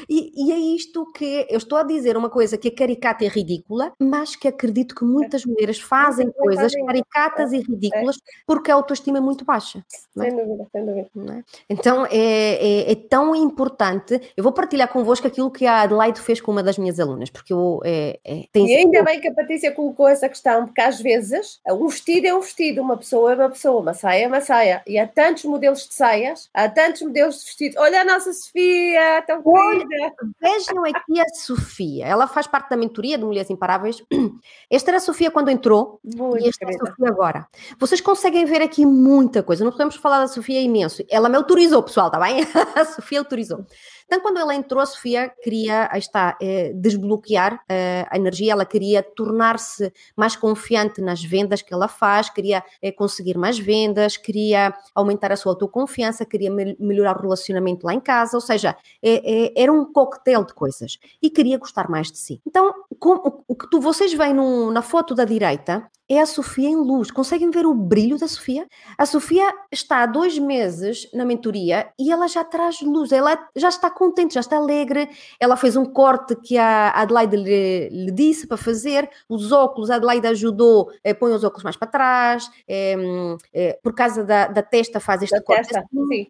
[0.10, 3.28] E, e, é isto que eu estou a dizer uma coisa que é caricata e
[3.28, 9.18] ridícula, mas que acredito que muitas mulheres fazem coisas caricatas e ridículas porque a autoestima
[9.20, 9.80] é muito baixa.
[10.20, 10.22] É?
[10.22, 11.10] Sem dúvida, sem dúvida.
[11.40, 11.44] É?
[11.70, 14.20] Então é, é, é, tão importante.
[14.36, 17.54] Eu vou partilhar convosco aquilo que a Adelaide fez com uma das minhas alunas, porque
[17.54, 17.80] eu.
[17.86, 21.60] É, é, e ainda bem que a Patrícia colocou essa questão, porque às vezes vezes,
[21.69, 24.82] um vestido é um vestido, uma pessoa é uma pessoa, uma saia é uma saia.
[24.88, 27.78] E há tantos modelos de saias, há tantos modelos de vestidos.
[27.78, 30.13] Olha a nossa Sofia, tão querida!
[30.41, 32.06] Vejam aqui a Sofia.
[32.06, 34.04] Ela faz parte da mentoria de Mulheres Imparáveis.
[34.69, 36.84] Esta era a Sofia quando entrou Muito e esta querida.
[36.84, 37.47] é a Sofia agora.
[37.78, 39.63] Vocês conseguem ver aqui muita coisa.
[39.63, 41.04] Não podemos falar da Sofia imenso.
[41.10, 42.41] Ela me autorizou, pessoal, tá bem?
[42.76, 43.65] a Sofia autorizou.
[44.06, 48.66] Então, quando ela entrou, a Sofia queria, aí está, eh, desbloquear eh, a energia, ela
[48.66, 54.74] queria tornar-se mais confiante nas vendas que ela faz, queria eh, conseguir mais vendas, queria
[54.94, 58.76] aumentar a sua autoconfiança, queria me melhorar o relacionamento lá em casa, ou seja,
[59.56, 62.42] era um coquetel de coisas e queria gostar mais de si.
[62.46, 66.70] Então, com, o, que tu, vocês veem no, na foto da direita é a Sofia
[66.70, 67.12] em luz.
[67.12, 68.66] Conseguem ver o brilho da Sofia?
[68.98, 73.68] A Sofia está há dois meses na mentoria e ela já traz luz, ela já
[73.68, 75.10] está contente, já está alegre.
[75.38, 79.10] Ela fez um corte que a Adelaide lhe, lhe disse para fazer.
[79.28, 82.50] Os óculos, a Adelaide ajudou, eh, põe os óculos mais para trás.
[82.66, 82.96] Eh,
[83.54, 85.68] eh, por causa da, da testa, faz este da corte.
[85.68, 86.28] Testa, assim.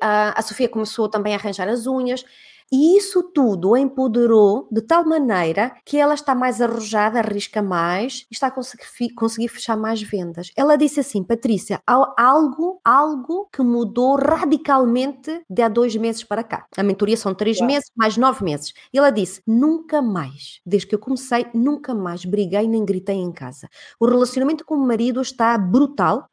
[0.00, 2.24] A, a Sofia começou também a arranjar as unhas.
[2.72, 8.26] E isso tudo a empoderou de tal maneira que ela está mais arrojada, arrisca mais
[8.30, 10.50] e está a conseguir, conseguir fechar mais vendas.
[10.56, 16.42] Ela disse assim, Patrícia, há algo, algo que mudou radicalmente de há dois meses para
[16.42, 16.66] cá.
[16.76, 18.72] A mentoria são três meses, mais nove meses.
[18.92, 23.32] E ela disse, nunca mais, desde que eu comecei, nunca mais briguei nem gritei em
[23.32, 23.68] casa.
[24.00, 26.28] O relacionamento com o marido está brutal.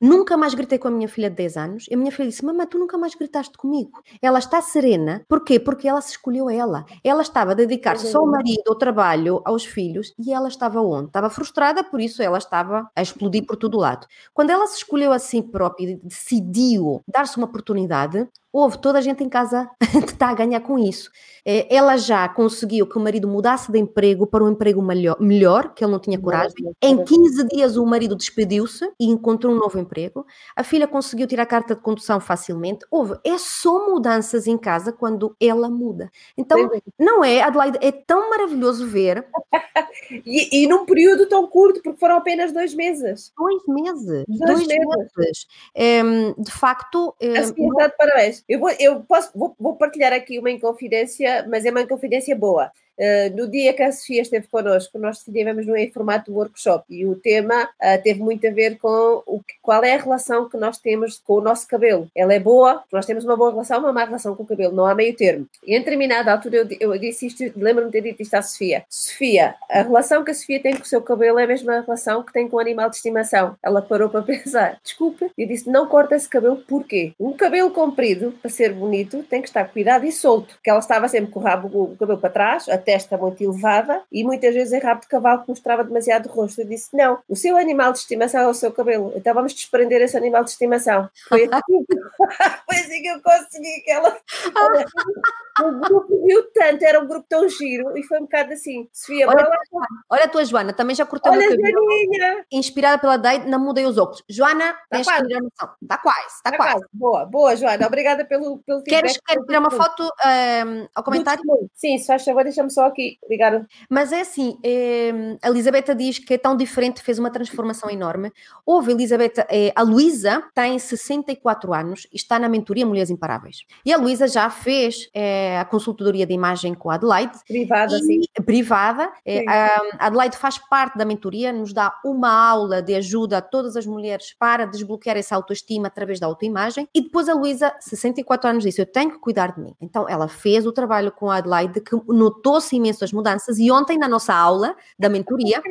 [0.00, 1.86] Nunca mais gritei com a minha filha de 10 anos.
[1.90, 4.02] E a minha filha disse, mamãe, tu nunca mais gritaste comigo.
[4.20, 5.24] Ela está serena.
[5.28, 5.58] Porquê?
[5.58, 6.84] Porque porque ela se escolheu ela.
[7.04, 11.06] Ela estava a dedicar-se só ao marido, ao trabalho, aos filhos, e ela estava onde?
[11.06, 14.06] Estava frustrada, por isso ela estava a explodir por todo lado.
[14.34, 19.02] Quando ela se escolheu a si própria e decidiu dar-se uma oportunidade, houve toda a
[19.02, 21.10] gente em casa que está a ganhar com isso.
[21.44, 25.74] É, ela já conseguiu que o marido mudasse de emprego para um emprego melhor, melhor
[25.74, 26.72] que ele não tinha coragem.
[26.82, 30.26] Em 15 dias o marido despediu-se e encontrou um novo emprego.
[30.56, 32.84] A filha conseguiu tirar a carta de condução facilmente.
[32.90, 36.10] Houve, é só mudanças em casa quando ela muda.
[36.36, 39.24] Então, não é, Adelaide, é tão maravilhoso ver.
[40.26, 43.32] e, e, num período tão curto, porque foram apenas dois meses.
[43.36, 44.24] Dois meses.
[44.26, 45.12] Dois, dois meses.
[45.16, 45.46] meses.
[45.74, 46.02] É,
[46.38, 47.14] de facto.
[47.20, 47.76] É, assim, não...
[47.76, 48.44] de parabéns.
[48.48, 52.70] Eu, vou, eu posso, vou, vou partilhar aqui uma inconfidência, mas é uma inconfidência boa.
[52.98, 57.06] Uh, no dia que a Sofia esteve connosco, nós estivemos no em formato workshop e
[57.06, 60.56] o tema uh, teve muito a ver com o que, qual é a relação que
[60.56, 62.10] nós temos com o nosso cabelo.
[62.14, 64.86] Ela é boa, nós temos uma boa relação, uma má relação com o cabelo, não
[64.86, 65.46] há meio termo.
[65.64, 68.84] E em determinada altura eu, eu disse isto, lembro-me de ter dito isto à Sofia.
[68.88, 72.22] Sofia, a relação que a Sofia tem com o seu cabelo é a mesma relação
[72.22, 73.56] que tem com o animal de estimação.
[73.62, 77.12] Ela parou para pensar, desculpa, e disse, não corta esse cabelo, porquê?
[77.20, 81.08] Um cabelo comprido, para ser bonito, tem que estar cuidado e solto, porque ela estava
[81.08, 84.78] sempre com o rabo, o cabelo para trás, testa muito elevada e muitas vezes em
[84.78, 86.60] rabo de cavalo que mostrava demasiado rosto.
[86.60, 90.00] Eu disse: não, o seu animal de estimação é o seu cabelo, então vamos desprender
[90.00, 91.10] esse animal de estimação.
[91.28, 91.84] Foi assim,
[92.64, 94.16] foi assim que eu consegui que ela.
[95.64, 98.88] o grupo viu tanto, era um grupo tão giro e foi um bocado assim.
[98.92, 99.86] Sofia, olha, lá.
[100.10, 101.66] olha a tua Joana, também já cortou olha, o cabelo.
[101.66, 102.44] Janinha.
[102.52, 104.22] Inspirada pela Date, não mudei os óculos.
[104.28, 105.22] Joana, tá tens quase.
[105.22, 105.76] que tirar uma foto.
[105.82, 106.72] Está quase, está tá quase.
[106.72, 106.86] quase.
[106.92, 107.86] Boa, boa, Joana.
[107.86, 111.42] Obrigada pelo, pelo Queres, queres tirar uma foto um, ao comentário?
[111.74, 113.66] Sim, se faz favor, deixa-me só aqui ligar.
[113.88, 118.30] Mas é assim, é, a Elisabetta diz que é tão diferente, fez uma transformação enorme.
[118.64, 123.64] Houve, Elisabetta, é, a Luísa tem 64 anos e está na mentoria Mulheres Imparáveis.
[123.84, 127.38] E a Luísa já fez é, a consultoria de imagem com a Adelaide.
[127.46, 128.20] Privada, e, sim.
[128.44, 129.10] Privada.
[129.24, 133.76] É, a Adelaide faz parte da mentoria, nos dá uma aula de ajuda a todas
[133.76, 136.86] as mulheres para desbloquear essa autoestima através da autoimagem.
[136.94, 139.74] E depois a Luísa, 64 anos, disse: Eu tenho que cuidar de mim.
[139.80, 143.58] Então ela fez o trabalho com a Adelaide, que notou-se imenso as mudanças.
[143.58, 145.62] E ontem, na nossa aula da mentoria,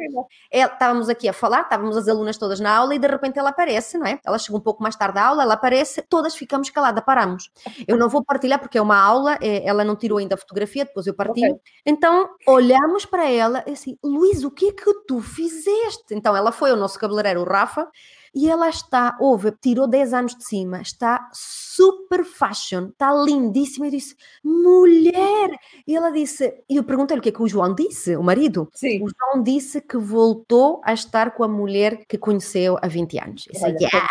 [0.52, 3.50] é, estávamos aqui a falar, estávamos as alunas todas na aula e de repente ela
[3.50, 4.20] aparece, não é?
[4.24, 7.52] Ela chegou um pouco mais tarde à aula, ela aparece, todas ficamos caladas, paramos.
[7.88, 10.86] Eu não vou partilhar porque é uma aula, é, ela não tirou ainda a fotografia,
[10.86, 11.56] depois eu partilho.
[11.56, 11.62] Okay.
[11.86, 16.14] Então, olhamos para ela e assim, Luís, o que é que tu fizeste?
[16.14, 17.88] Então, ela foi ao nosso cabeleireiro, o Rafa,
[18.36, 23.88] e ela está, houve, tirou 10 anos de cima, está super fashion, está lindíssima.
[23.88, 25.58] E disse, mulher!
[25.88, 28.70] E ela disse, e eu perguntei-lhe o que é que o João disse, o marido.
[28.74, 29.02] Sim.
[29.02, 33.48] O João disse que voltou a estar com a mulher que conheceu há 20 anos.
[33.50, 34.08] Disse, Olha, yeah!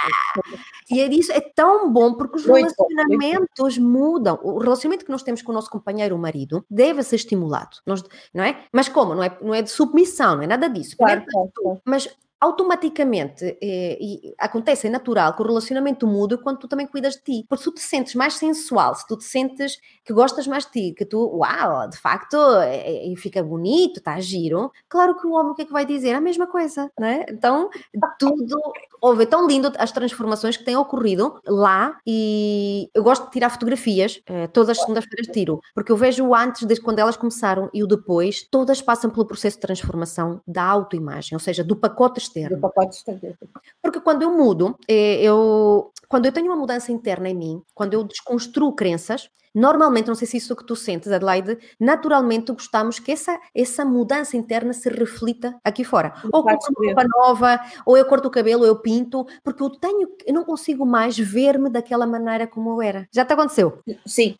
[0.90, 4.40] E é isso, é tão bom porque os muito relacionamentos bom, mudam.
[4.42, 7.76] O relacionamento que nós temos com o nosso companheiro, o marido, deve ser estimulado.
[7.84, 8.64] Nós, não é?
[8.72, 9.14] Mas como?
[9.14, 10.96] Não é, não é de submissão, não é nada disso.
[10.96, 11.80] Claro, claro, claro.
[11.84, 12.08] Mas
[12.44, 17.22] automaticamente é, e acontece, é natural que o relacionamento muda quando tu também cuidas de
[17.22, 17.46] ti.
[17.48, 20.72] Porque se tu te sentes mais sensual, se tu te sentes que gostas mais de
[20.72, 25.32] ti, que tu, uau, de facto, é, é, fica bonito, está giro, claro que o
[25.32, 26.12] homem o que é que vai dizer?
[26.12, 27.24] A mesma coisa, não é?
[27.30, 27.70] Então,
[28.18, 28.56] tudo,
[29.00, 33.50] houve é tão lindo as transformações que têm ocorrido lá e eu gosto de tirar
[33.50, 37.70] fotografias, eh, todas as segundas-feiras tiro, porque eu vejo o antes, desde quando elas começaram,
[37.72, 42.18] e o depois, todas passam pelo processo de transformação da autoimagem, ou seja, do pacote
[42.38, 42.56] externo.
[42.56, 43.36] Do pacote externo.
[43.82, 47.94] Porque quando eu mudo, eh, eu, quando eu tenho uma mudança interna em mim, quando
[47.94, 52.50] eu desconstruo crenças, Normalmente, não sei se isso é o que tu sentes, Adelaide, naturalmente
[52.50, 56.12] gostamos que essa, essa mudança interna se reflita aqui fora.
[56.32, 59.70] Ou compro uma roupa nova, ou eu corto o cabelo, ou eu pinto, porque eu
[59.70, 63.08] tenho, eu não consigo mais ver-me daquela maneira como eu era.
[63.12, 63.78] Já te aconteceu?
[64.04, 64.36] Sim,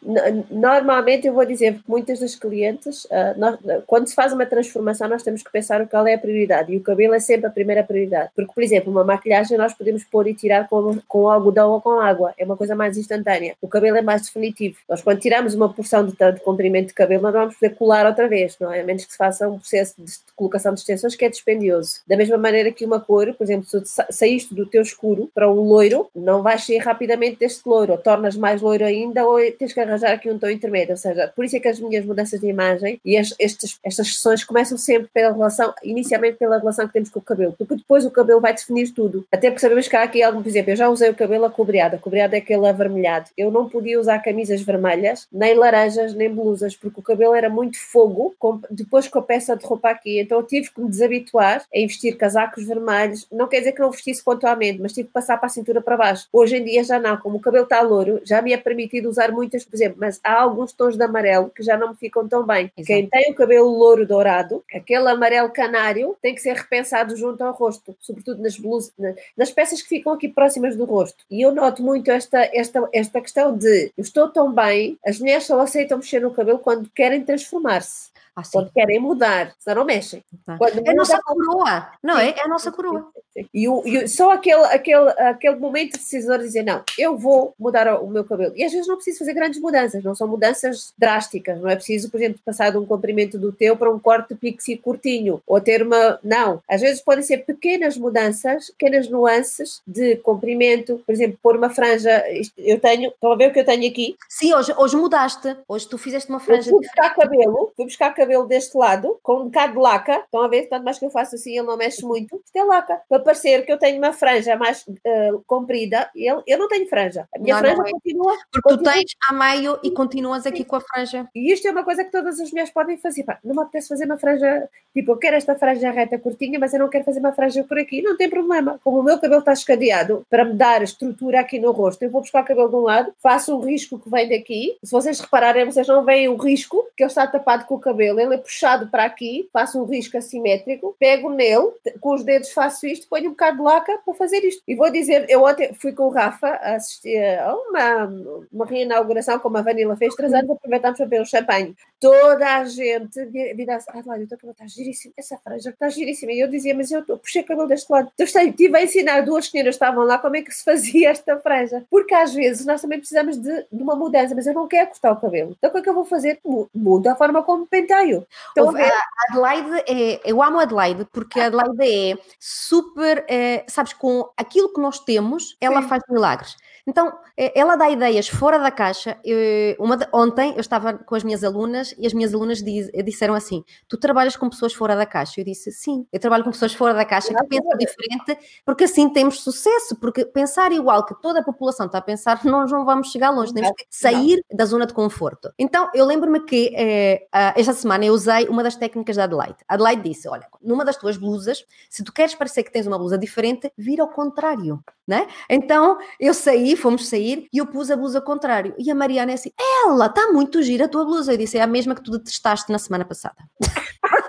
[0.50, 5.09] normalmente eu vou dizer que muitas das clientes, uh, nós, quando se faz uma transformação,
[5.09, 7.85] nós temos que pensar qual é a prioridade, e o cabelo é sempre a primeira
[7.85, 8.31] prioridade.
[8.35, 12.00] Porque, por exemplo, uma maquilhagem nós podemos pôr e tirar com, com algodão ou com
[12.00, 13.55] água, é uma coisa mais instantânea.
[13.62, 14.77] O cabelo é mais definitivo.
[14.88, 18.27] Nós quando tiramos uma porção de, de comprimento de cabelo, nós vamos poder colar outra
[18.27, 18.81] vez, não é?
[18.81, 22.01] A menos que se faça um processo de colocação de extensões que é dispendioso.
[22.07, 25.61] Da mesma maneira que uma cor, por exemplo, se saíste do teu escuro para um
[25.61, 29.81] loiro, não vais sair rapidamente deste loiro, ou tornas mais loiro ainda, ou tens que
[29.81, 30.93] arranjar aqui um tom intermédio.
[30.93, 34.09] Ou seja, por isso é que as minhas mudanças de imagem e as, estes, estas
[34.09, 38.05] sessões começam sempre pela relação, inicialmente pela relação que temos com o cabelo, porque depois
[38.05, 39.27] o cabelo vai definir tudo.
[39.31, 41.97] Até porque sabemos que há aqui algo, por exemplo, eu já usei o cabelo acobreado,
[41.97, 43.31] acobreado é aquele avermelhado.
[43.37, 44.93] Eu não podia usar camisas vermelhas,
[45.33, 49.57] nem laranjas, nem blusas, porque o cabelo era muito fogo, com, depois com a peça
[49.57, 50.20] de roupa aqui.
[50.20, 53.26] Então eu tive que me desabituar a vestir casacos vermelhos.
[53.30, 55.96] Não quer dizer que não vestisse pontualmente, mas tive que passar para a cintura para
[55.96, 56.28] baixo.
[56.33, 59.30] Hoje em dia já não, como o cabelo está louro, já me é permitido usar
[59.33, 62.46] muitas, por exemplo, mas há alguns tons de amarelo que já não me ficam tão
[62.46, 62.70] bem.
[62.76, 62.87] Exato.
[62.87, 67.52] Quem tem o cabelo louro dourado, aquele amarelo canário, tem que ser repensado junto ao
[67.52, 68.92] rosto, sobretudo nas blusas,
[69.37, 71.24] nas peças que ficam aqui próximas do rosto.
[71.30, 75.44] E eu noto muito esta, esta, esta questão de eu estou tão bem, as mulheres
[75.44, 78.13] só aceitam mexer no cabelo quando querem transformar-se.
[78.37, 80.23] Ah, quando querem mudar, senão não mexem.
[80.44, 80.59] Tá.
[80.85, 82.31] é a nossa coroa, não é?
[82.31, 83.12] É a nossa coroa.
[83.53, 88.01] E, o, e só aquele, aquele, aquele momento decisor de dizer, não, eu vou mudar
[88.01, 88.53] o, meu cabelo.
[88.57, 92.11] E às vezes não preciso fazer grandes mudanças, não são mudanças drásticas, não é preciso,
[92.11, 95.61] por exemplo, passar de um comprimento do teu para um corte de pixie curtinho, ou
[95.61, 96.18] ter uma...
[96.23, 101.70] Não, às vezes podem ser pequenas mudanças, pequenas nuances de comprimento, por exemplo, pôr uma
[101.70, 102.25] franja,
[102.59, 104.16] eu tenho, estão a ver o que eu tenho aqui?
[104.29, 106.70] Sim, hoje, hoje mudaste, hoje tu fizeste uma franja...
[106.70, 110.42] Eu fui buscar cabelo, fui buscar cabelo deste lado, com um bocado de laca, estão
[110.42, 113.00] a ver, tanto mais que eu faço assim, ele não mexe muito, isto é laca,
[113.08, 117.28] para parecer que eu tenho uma franja mais uh, comprida, eu, eu não tenho franja.
[117.34, 117.90] A minha não, franja não é.
[117.90, 118.37] continua.
[118.52, 118.92] Porque continua.
[118.92, 121.28] tu tens a meio e continuas aqui com a franja.
[121.34, 123.24] E isto é uma coisa que todas as mulheres podem fazer.
[123.24, 126.72] Pá, não me apetece fazer uma franja, tipo, eu quero esta franja reta curtinha, mas
[126.72, 128.02] eu não quero fazer uma franja por aqui.
[128.02, 128.80] Não tem problema.
[128.82, 132.20] Como o meu cabelo está escadeado, para me dar estrutura aqui no rosto, eu vou
[132.20, 134.76] buscar o cabelo de um lado, faço um risco que vem daqui.
[134.82, 138.13] Se vocês repararem, vocês não veem o risco, que ele está tapado com o cabelo,
[138.20, 142.87] ele é puxado para aqui, faço um risco assimétrico, pego nele, com os dedos faço
[142.87, 144.62] isto, ponho um bocado de laca para fazer isto.
[144.66, 148.12] E vou dizer, eu ontem fui com o Rafa assistir a uma,
[148.53, 151.74] uma reinauguração como a Vanilla fez três anos, aproveitámos para beber um champanhe.
[152.00, 156.33] Toda a gente vira assim, ah, o teu cabelo está giríssimo, essa franja está giríssima.
[156.33, 158.11] E eu dizia, mas eu puxei o cabelo deste lado.
[158.18, 161.85] Eu estive a ensinar duas senhoras estavam lá como é que se fazia esta franja.
[161.90, 165.12] Porque às vezes nós também precisamos de, de uma mudança, mas eu não quero cortar
[165.12, 165.57] o cabelo.
[165.59, 166.38] Então o que é que eu vou fazer?
[166.74, 168.04] Mudo a forma como penteio.
[168.53, 173.93] Então, a Adelaide é, eu amo a Adelaide porque a Adelaide é super, é, sabes,
[173.93, 175.88] com aquilo que nós temos, ela Sim.
[175.88, 176.57] faz milagres.
[176.87, 179.17] Então, é, ela dá ideias fora da caixa.
[179.25, 182.90] Eu, uma de, ontem eu estava com as minhas alunas e as minhas alunas diz,
[183.05, 185.40] disseram assim: Tu trabalhas com pessoas fora da caixa?
[185.40, 189.09] Eu disse: Sim, eu trabalho com pessoas fora da caixa que pensam diferente, porque assim
[189.09, 189.97] temos sucesso.
[189.97, 193.55] Porque pensar igual que toda a população está a pensar, nós não vamos chegar longe,
[193.55, 195.53] temos que sair da zona de conforto.
[195.59, 199.59] Então, eu lembro-me que é, esta semana eu usei uma das técnicas da Adelaide.
[199.68, 202.98] A Adelaide disse: Olha, numa das tuas blusas, se tu queres parecer que tens uma
[202.98, 204.83] blusa diferente, vira ao contrário.
[205.07, 205.26] Né?
[205.50, 208.74] Então eu saí, fomos sair e eu pus a blusa ao contrário.
[208.78, 209.50] E a Mariana é assim:
[209.85, 211.33] ela está muito gira a tua blusa.
[211.33, 213.37] Eu disse: é a mesma que tu detestaste na semana passada.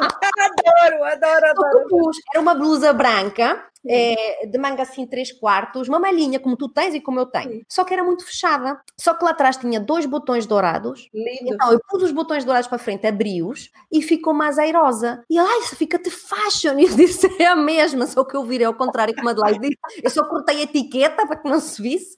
[0.00, 2.10] adoro, adoro, adoro.
[2.32, 6.94] Era uma blusa branca é, de manga assim 3 quartos, uma malhinha como tu tens
[6.94, 7.52] e como eu tenho.
[7.52, 7.62] Sim.
[7.68, 8.80] Só que era muito fechada.
[8.98, 11.08] Só que lá atrás tinha dois botões dourados.
[11.12, 11.54] Lindo.
[11.54, 15.22] Então eu pus os botões dourados para frente, abri-os e ficou mais airosa.
[15.28, 16.78] E ela, isso fica-te fashion.
[16.78, 19.60] E eu disse, é a mesma, só que eu virei ao contrário como a Adelaide
[19.60, 20.02] disse.
[20.02, 22.16] Eu só cortei a etiqueta para que não se visse.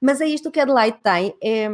[0.00, 1.68] Mas é isto que a Adelaide tem, é,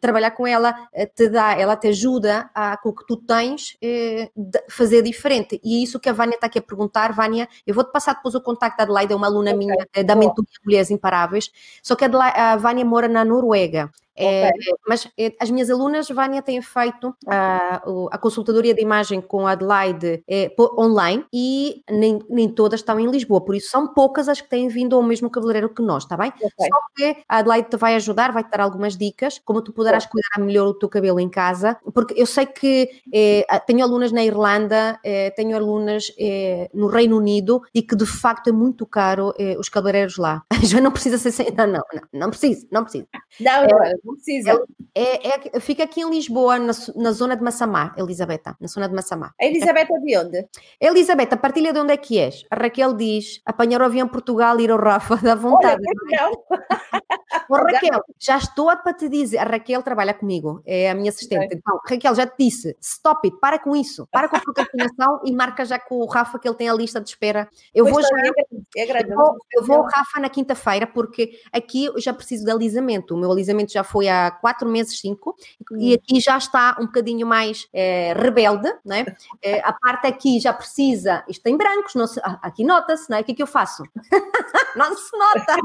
[0.00, 3.76] trabalhar com ela eh, te dá, ela te ajuda a com o que tu tens
[3.82, 4.30] é,
[4.68, 5.60] fazer diferente.
[5.62, 7.12] E é isso que a Vânia está aqui a perguntar.
[7.12, 9.58] Vânia, eu vou-te passar depois o contacto da Adelaide, é uma aluna okay.
[9.58, 11.50] minha é, da Mentoria Mulheres Imparáveis,
[11.82, 13.90] só que a, Adelaide, a Vânia mora na Noruega.
[14.16, 14.74] É, okay.
[14.88, 19.52] mas é, as minhas alunas, Vânia, têm feito a, a consultadoria de imagem com a
[19.52, 24.40] Adelaide é, online e nem, nem todas estão em Lisboa, por isso são poucas as
[24.40, 26.28] que têm vindo ao mesmo cabeleireiro que nós, está bem?
[26.30, 26.50] Okay.
[26.68, 30.04] Só que a Adelaide te vai ajudar, vai te dar algumas dicas, como tu poderás
[30.04, 30.12] okay.
[30.12, 34.24] cuidar melhor o teu cabelo em casa, porque eu sei que é, tenho alunas na
[34.24, 39.34] Irlanda, é, tenho alunas é, no Reino Unido e que de facto é muito caro
[39.58, 40.42] os cabeleireiros lá.
[40.62, 41.52] Já não precisa ser.
[41.54, 43.06] Não, não, não, não precisa, não precisa.
[43.40, 43.62] Não,
[44.04, 44.64] não não precisa.
[44.94, 48.94] É, é, fica aqui em Lisboa, na, na zona de Massamá, Elisabetta, na zona de
[48.94, 49.34] Massamá.
[49.38, 50.48] A Elisabetta é de onde?
[50.80, 52.44] Elisabetta, partilha de onde é que és.
[52.50, 55.82] A Raquel diz, apanhar o avião Portugal, ir ao Rafa, dá vontade.
[55.86, 56.30] Olha,
[57.50, 61.46] oh, Raquel, já estou para te dizer, a Raquel trabalha comigo, é a minha assistente.
[61.46, 61.58] Okay.
[61.58, 65.32] Então, Raquel, já te disse, stop it, para com isso, para com a procrastinação e
[65.32, 67.48] marca já com o Rafa que ele tem a lista de espera.
[67.74, 70.86] Eu pois vou já, é, é grande, eu vou, eu vou ao Rafa na quinta-feira
[70.86, 74.98] porque aqui eu já preciso de alisamento, o meu alisamento já foi há quatro meses,
[75.00, 75.36] cinco,
[75.78, 75.94] e hum.
[75.94, 79.06] aqui já está um bocadinho mais é, rebelde, né?
[79.42, 83.18] É, a parte aqui já precisa, isto tem brancos, não se, ah, aqui nota-se, não
[83.18, 83.20] é?
[83.20, 83.82] O que é que eu faço?
[84.78, 85.56] não se nota,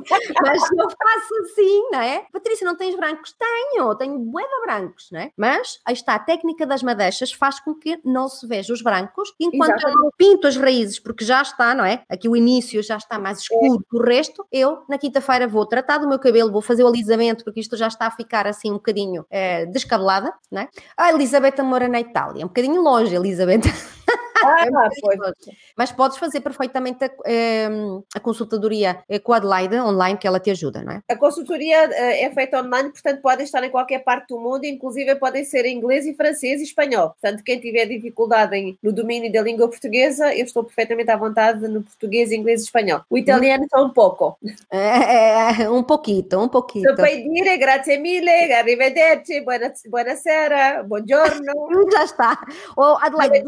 [0.41, 2.25] mas eu faço assim, não é?
[2.31, 3.33] Patrícia, não tens brancos?
[3.33, 5.31] Tenho, tenho bué de brancos, não é?
[5.35, 9.33] Mas aí está, a técnica das madeixas faz com que não se veja os brancos,
[9.39, 9.97] enquanto Exatamente.
[9.97, 12.03] eu não pinto as raízes, porque já está, não é?
[12.09, 13.89] Aqui o início já está mais escuro é.
[13.89, 17.43] que o resto, eu na quinta-feira vou tratar do meu cabelo, vou fazer o alisamento,
[17.43, 20.69] porque isto já está a ficar assim um bocadinho é, descabelada, né?
[20.97, 23.69] A Elisabetta mora na Itália, um bocadinho longe, Elisabetta.
[24.43, 27.69] Ah, é Mas podes fazer perfeitamente a, eh,
[28.15, 31.01] a, consultadoria eh, com a Adelaide online, que ela te ajuda, não é?
[31.09, 35.43] A consultoria é feita online, portanto podem estar em qualquer parte do mundo, inclusive podem
[35.43, 37.09] ser em inglês e francês e espanhol.
[37.09, 41.67] Portanto, quem tiver dificuldade em, no domínio da língua portuguesa, eu estou perfeitamente à vontade
[41.67, 43.01] no português, inglês e espanhol.
[43.09, 44.37] O italiano só um pouco.
[44.73, 46.89] É, um pouquinho, um pouquinho.
[46.89, 51.53] Se puoi dire grazie mille, arrivederci, buonasera, buongiorno.
[51.91, 52.45] Já está.
[52.77, 53.43] Oh, Adelaide,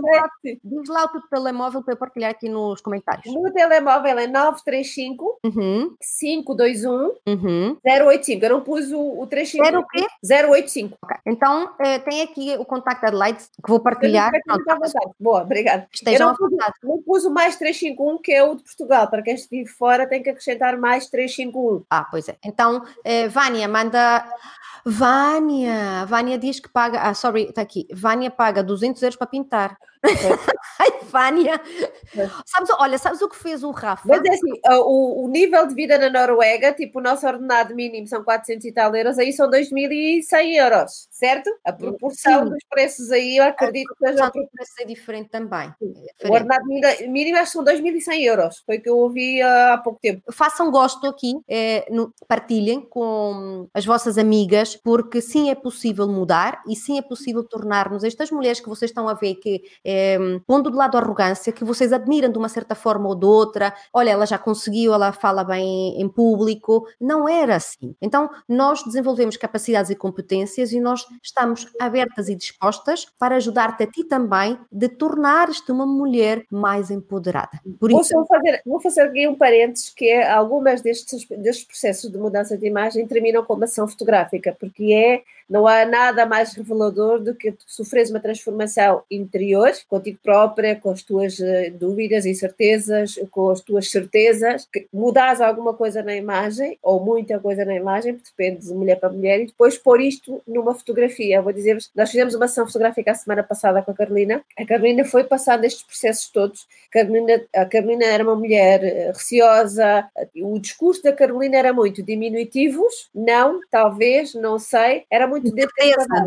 [0.83, 3.25] Diz lá o teu telemóvel para eu partilhar aqui nos comentários.
[3.33, 5.95] O meu telemóvel é 935 uhum.
[6.19, 7.77] 521 uhum.
[7.85, 8.45] 085.
[8.45, 9.65] Eu não pus o, o 35.
[9.65, 10.05] Zero o quê?
[10.49, 10.97] 085.
[11.01, 11.17] Okay.
[11.25, 14.31] Então, eh, tem aqui o contacto da Adelaide que vou partilhar.
[14.45, 14.77] Não, tá
[15.19, 15.87] Boa, obrigada.
[15.91, 16.73] Estejam à vontade.
[16.83, 19.07] Não pus o mais 351, que é o de Portugal.
[19.07, 21.83] Para quem estiver fora, tem que acrescentar mais 351.
[21.89, 22.35] Ah, pois é.
[22.43, 24.25] Então, eh, Vânia, manda.
[24.85, 27.01] Vânia, Vânia diz que paga.
[27.01, 27.87] Ah, sorry, está aqui.
[27.93, 29.77] Vânia paga 200 euros para pintar.
[30.79, 31.61] Ai, Vânia.
[32.45, 34.03] Sabes, olha, sabes o que fez o Rafa?
[34.05, 34.51] Mas é assim,
[34.81, 38.71] o, o, nível de vida na Noruega, tipo, o nosso ordenado mínimo são 400 e
[38.71, 41.49] tal euros, aí são 2.100 euros, certo?
[41.63, 42.49] A proporção Sim.
[42.49, 44.25] dos preços aí, eu acredito que seja...
[44.25, 45.73] A preço é diferente também.
[46.19, 49.77] É o ordenado mínimo acho que são 2.100 euros, foi o que eu ouvi há
[49.77, 50.21] pouco tempo.
[50.31, 56.61] Façam gosto aqui, é, no, partilhem com as vossas amigas, porque sim é possível mudar
[56.67, 60.17] e sim é possível tornar-nos estas mulheres que vocês estão a ver que é, é,
[60.47, 63.73] pondo de lado a arrogância, que vocês admiram de uma certa forma ou de outra,
[63.93, 67.95] olha, ela já conseguiu, ela fala bem em público, não era assim.
[68.01, 73.87] Então, nós desenvolvemos capacidades e competências e nós estamos abertas e dispostas para ajudar-te a
[73.87, 77.59] ti também de tornares-te uma mulher mais empoderada.
[77.79, 78.25] Por vou, isso...
[78.25, 82.67] fazer, vou fazer aqui um parênteses, que é algumas destes, destes processos de mudança de
[82.67, 87.53] imagem terminam com uma ação fotográfica, porque é, não há nada mais revelador do que
[87.67, 93.89] sofreres uma transformação interior contigo própria, com as tuas eh, dúvidas, incertezas, com as tuas
[93.89, 98.99] certezas, que mudas alguma coisa na imagem, ou muita coisa na imagem, depende de mulher
[98.99, 101.41] para mulher, e depois pôr isto numa fotografia.
[101.41, 105.05] vou dizer-vos, nós fizemos uma ação fotográfica a semana passada com a Carolina, a Carolina
[105.05, 110.07] foi passando estes processos todos, a Carolina, a Carolina era uma mulher eh, receosa,
[110.37, 115.73] o discurso da Carolina era muito diminutivos, não, talvez, não sei, era muito desse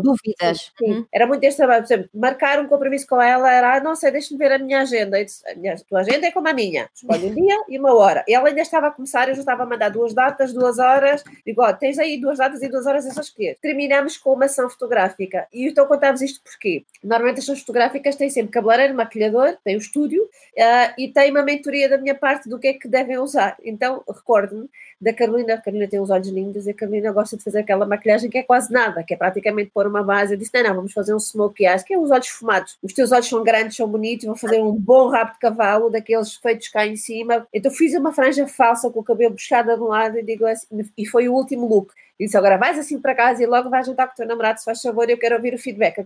[0.01, 0.71] dúvidas.
[0.77, 1.05] Sim, uhum.
[1.11, 4.11] era muito deste trabalho, por exemplo, marcar um compromisso com ela era, ah, não sei,
[4.11, 5.23] deixa-me ver a minha agenda.
[5.23, 7.93] Disse, a, minha, a tua agenda é como a minha, escolhe um dia e uma
[7.93, 8.23] hora.
[8.27, 11.23] E ela ainda estava a começar, eu já estava a mandar duas datas, duas horas.
[11.45, 13.57] Digo, ó, tens aí duas datas e duas horas, só escolher.
[13.61, 15.47] Terminamos com uma ação fotográfica.
[15.53, 16.83] E então contávamos isto porquê?
[17.03, 21.43] Normalmente as ações fotográficas têm sempre cabeleireiro, maquilhador, tem o estúdio uh, e tem uma
[21.43, 23.57] mentoria da minha parte do que é que devem usar.
[23.63, 24.69] Então, recordo-me
[24.99, 27.85] da Carolina, a Carolina tem os olhos lindos e a Carolina gosta de fazer aquela
[27.85, 30.33] maquilhagem que é quase nada, que é praticamente pôr uma base.
[30.33, 32.77] Eu disse, não, não, vamos fazer um smokey eyes, que é os olhos fumados.
[32.81, 35.89] Os teus olhos são são grandes, são bonitos, vou fazer um bom rabo de cavalo,
[35.89, 37.47] daqueles feitos cá em cima.
[37.53, 40.67] Então fiz uma franja falsa com o cabelo puxado de um lado e digo assim,
[40.97, 41.93] e foi o último look.
[42.19, 44.65] Disse agora vais assim para casa e logo vais jantar com o teu namorado, se
[44.65, 45.99] faz favor, eu quero ouvir o feedback.
[45.99, 46.03] A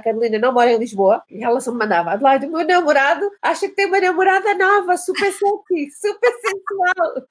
[0.00, 3.28] Carolina, a não mora em Lisboa e ela só me mandava, Adelaide, o meu namorado
[3.42, 7.26] acha que tem uma namorada nova, super sexy, super sensual.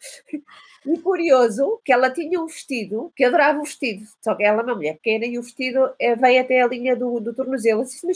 [0.85, 4.63] E curioso que ela tinha um vestido, que adorava o vestido, só que ela é
[4.63, 7.81] uma mulher pequena e o vestido é, veio até a linha do, do tornozelo.
[7.81, 8.07] Eu disse,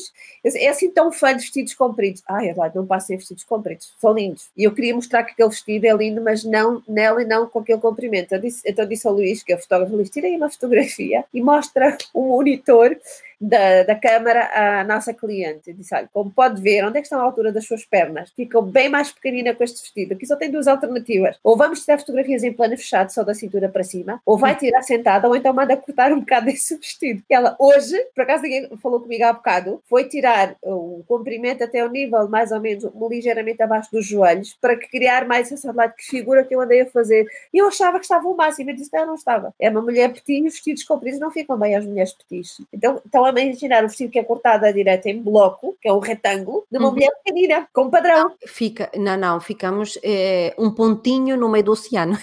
[0.42, 2.24] mas é assim tão fã de vestidos compridos.
[2.26, 4.50] Ai, Adelaide, não passem vestidos compridos, são lindos.
[4.56, 7.60] E eu queria mostrar que aquele vestido é lindo, mas não nela e não com
[7.60, 8.34] aquele comprimento.
[8.34, 12.28] Eu disse, então disse ao Luís, que é fotógrafo, Tirei uma fotografia e mostra um
[12.28, 12.96] monitor
[13.42, 15.74] da, da câmara à nossa cliente.
[15.74, 18.32] Disse: Olha, como pode ver, onde é que estão a altura das suas pernas?
[18.36, 20.14] Ficou bem mais pequenina com este vestido.
[20.14, 21.38] Aqui só tem duas alternativas.
[21.44, 24.84] Ou vamos tirar fotografias em plano fechado, só da cintura para cima, ou vai tirar
[24.84, 27.24] sentada, ou então manda cortar um bocado desse vestido.
[27.30, 31.84] E ela, hoje, por acaso ninguém falou comigo há bocado, foi tirar o comprimento até
[31.84, 36.06] o nível mais ou menos ligeiramente abaixo dos joelhos para criar mais essa lado que
[36.06, 37.26] figura que eu andei a fazer.
[37.54, 38.70] E eu achava que estava o máximo.
[38.70, 39.54] Eu disse: Não, não estava.
[39.60, 42.62] É uma mulher petit os vestidos compridos não ficam bem às mulheres petis.
[42.72, 46.00] Então, então imaginar o vestido que é cortado à direita em bloco, que é um
[46.00, 46.94] retângulo, de uma uhum.
[46.94, 48.34] mulher pequenina, com padrão.
[48.46, 52.18] Fica, não, não, ficamos é, um pontinho no meio do oceano.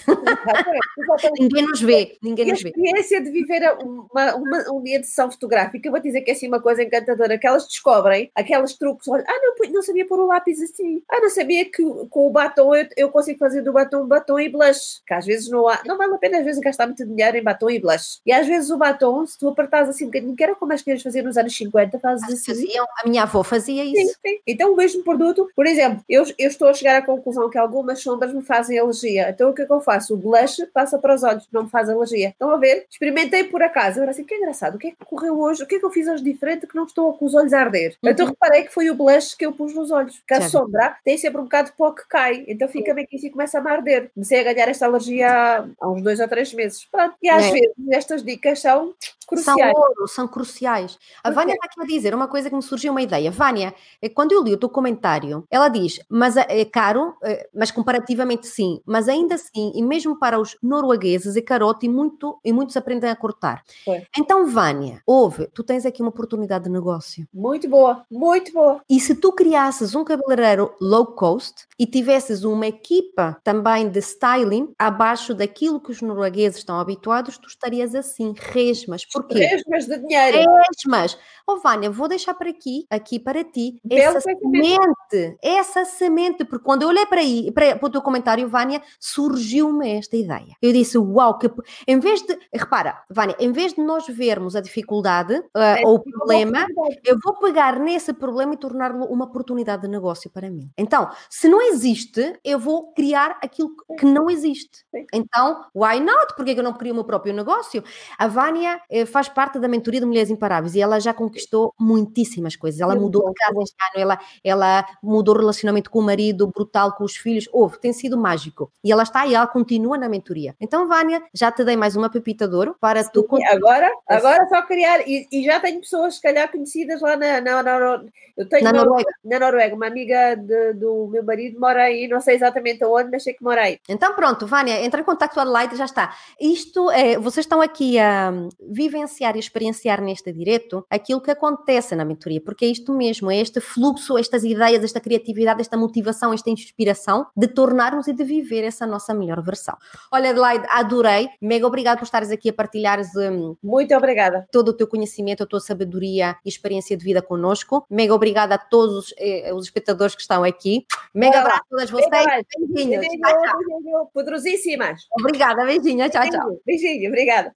[0.99, 2.69] Exatamente, ninguém nos vê, ninguém e nos vê.
[2.69, 6.31] A experiência de viver uma, uma, um dia de sessão fotográfica, eu vou dizer que
[6.31, 10.07] é assim uma coisa encantadora, que elas descobrem aqueles truques, olha, ah, não, não sabia
[10.07, 13.63] pôr o lápis assim, ah, não sabia que com o batom eu, eu consigo fazer
[13.63, 16.45] do batom batom e blush, que às vezes não há, não vale a pena às
[16.45, 18.21] vezes gastar muito dinheiro em batom e blush.
[18.25, 20.83] E às vezes o batom, se tu apertares assim um bocadinho, que era como as
[21.03, 22.53] crianças faziam nos anos 50, fazes assim.
[22.53, 24.13] Faziam, a minha avó fazia isso.
[24.15, 24.39] Sim, sim.
[24.47, 28.01] Então o mesmo produto, por exemplo, eu, eu estou a chegar à conclusão que algumas
[28.01, 29.31] sombras me fazem alergia.
[29.31, 30.15] Então o que é que eu faço?
[30.15, 32.31] O blush passa para os olhos, não me faz alergia.
[32.31, 32.87] Estão a ver?
[32.91, 33.99] Experimentei por acaso.
[33.99, 35.63] Agora assim, que engraçado, o que é que correu hoje?
[35.63, 37.61] O que é que eu fiz hoje diferente que não estou com os olhos a
[37.61, 37.97] arder?
[38.03, 38.11] Uhum.
[38.11, 40.19] Então reparei que foi o blush que eu pus nos olhos.
[40.19, 42.45] Porque a sombra tem sempre um bocado de pó que cai.
[42.49, 44.11] Então fica bem que assim começa a arder.
[44.15, 46.87] Comecei a ganhar esta alergia há uns dois ou três meses.
[46.91, 47.15] Pronto.
[47.23, 47.51] E às é.
[47.51, 48.95] vezes estas dicas são
[49.27, 49.59] cruciais.
[49.59, 50.88] São ouro, são cruciais.
[51.23, 53.31] A Vânia está aqui a dizer uma coisa que me surgiu uma ideia.
[53.31, 57.49] Vânia, eh, quando eu li o teu comentário, ela diz, mas eh, é caro, eh,
[57.55, 62.39] mas comparativamente sim, mas ainda assim, e mesmo para os noruegueses, é carote e, muito,
[62.45, 63.63] e muitos aprendem a cortar.
[63.85, 64.03] Foi.
[64.17, 67.27] Então, Vânia, ouve, tu tens aqui uma oportunidade de negócio.
[67.33, 68.81] Muito boa, muito boa.
[68.89, 74.73] E se tu criasses um cabeleireiro low cost e tivesses uma equipa também de styling
[74.79, 79.05] abaixo daquilo que os noruegueses estão habituados, tu estarias assim, resmas.
[79.05, 79.39] Porquê?
[79.39, 80.39] Resmas de dinheiro.
[80.69, 81.19] Resmas.
[81.47, 86.83] Oh, Vânia, vou deixar para aqui, aqui para ti, essa semente, essa semente, porque quando
[86.83, 90.55] eu olhei para aí, para, para o teu comentário, Vânia, surgiu-me esta ideia.
[90.61, 91.51] Eu disse, uau, que
[91.87, 95.95] em vez de, repara, Vânia, em vez de nós vermos a dificuldade uh, é, ou
[95.95, 96.67] o problema,
[97.03, 100.71] eu vou pegar nesse problema e torná-lo uma oportunidade de negócio para mim.
[100.77, 104.85] Então, se não existe, eu vou criar aquilo que não existe.
[105.15, 106.35] Então, why not?
[106.37, 107.83] Porque eu não crio o meu próprio negócio?
[108.19, 112.57] A Vânia eh, faz parte da mentoria de Mulheres Imparáveis e ela já conquistou muitíssimas
[112.57, 112.81] coisas.
[112.81, 116.93] Ela mudou de casa este ano, ela, ela mudou o relacionamento com o marido, brutal
[116.93, 117.49] com os filhos.
[117.53, 118.71] Houve, tem sido mágico.
[118.83, 120.55] E ela está e ela continua na mentoria.
[120.61, 123.27] Então, Vânia, já te dei mais uma pepita de ouro para Sim, tu.
[123.51, 125.01] Agora, agora só criar.
[125.07, 128.03] E, e, já tenho pessoas, se calhar, conhecidas lá na, na, na
[128.39, 129.11] eu tenho na uma, Noruega.
[129.25, 133.25] Na Noruega, uma amiga de, do meu marido mora aí, não sei exatamente aonde, mas
[133.25, 133.81] sei que mora aí.
[133.89, 136.15] Então, pronto, Vânia, entra em contato com a Adelaide já está.
[136.41, 142.05] Isto é, vocês estão aqui a vivenciar e experienciar neste direto aquilo que acontece na
[142.05, 146.49] mentoria, porque é isto mesmo, é este fluxo, estas ideias, esta criatividade, esta motivação, esta
[146.49, 149.77] inspiração de tornarmos e de viver essa nossa melhor versão.
[150.11, 154.73] Olha, Adelaide, adorei, mega obrigada por estares aqui a partilhares um, muito obrigada todo o
[154.73, 157.85] teu conhecimento, a tua sabedoria e experiência de vida conosco.
[157.91, 160.87] Mega obrigada a todos eh, os espectadores que estão aqui.
[161.15, 162.11] Mega abraço a todas vocês.
[162.11, 163.01] Beijinhos.
[163.01, 165.03] Beijinho, beijinho, Poderosíssimas.
[165.19, 166.09] Obrigada, beijinho.
[166.09, 166.61] Tchau, tchau.
[166.65, 167.53] Beijinho, obrigada.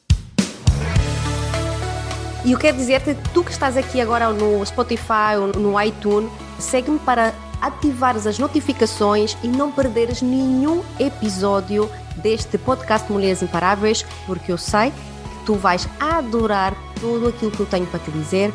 [2.45, 6.99] E eu quero dizer-te, tu que estás aqui agora no Spotify ou no iTunes, segue-me
[6.99, 14.59] para ativares as notificações e não perderes nenhum episódio deste podcast Mulheres Imparáveis, porque eu
[14.59, 18.53] sei que tu vais adorar tudo aquilo que eu tenho para te dizer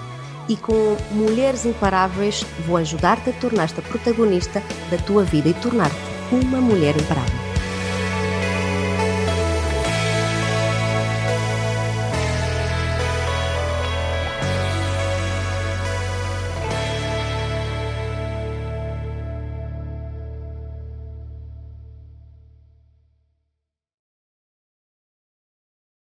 [0.49, 4.61] e com Mulheres Imparáveis vou ajudar-te a tornar-te protagonista
[4.91, 5.95] da tua vida e tornar-te
[6.29, 7.46] uma mulher imparável.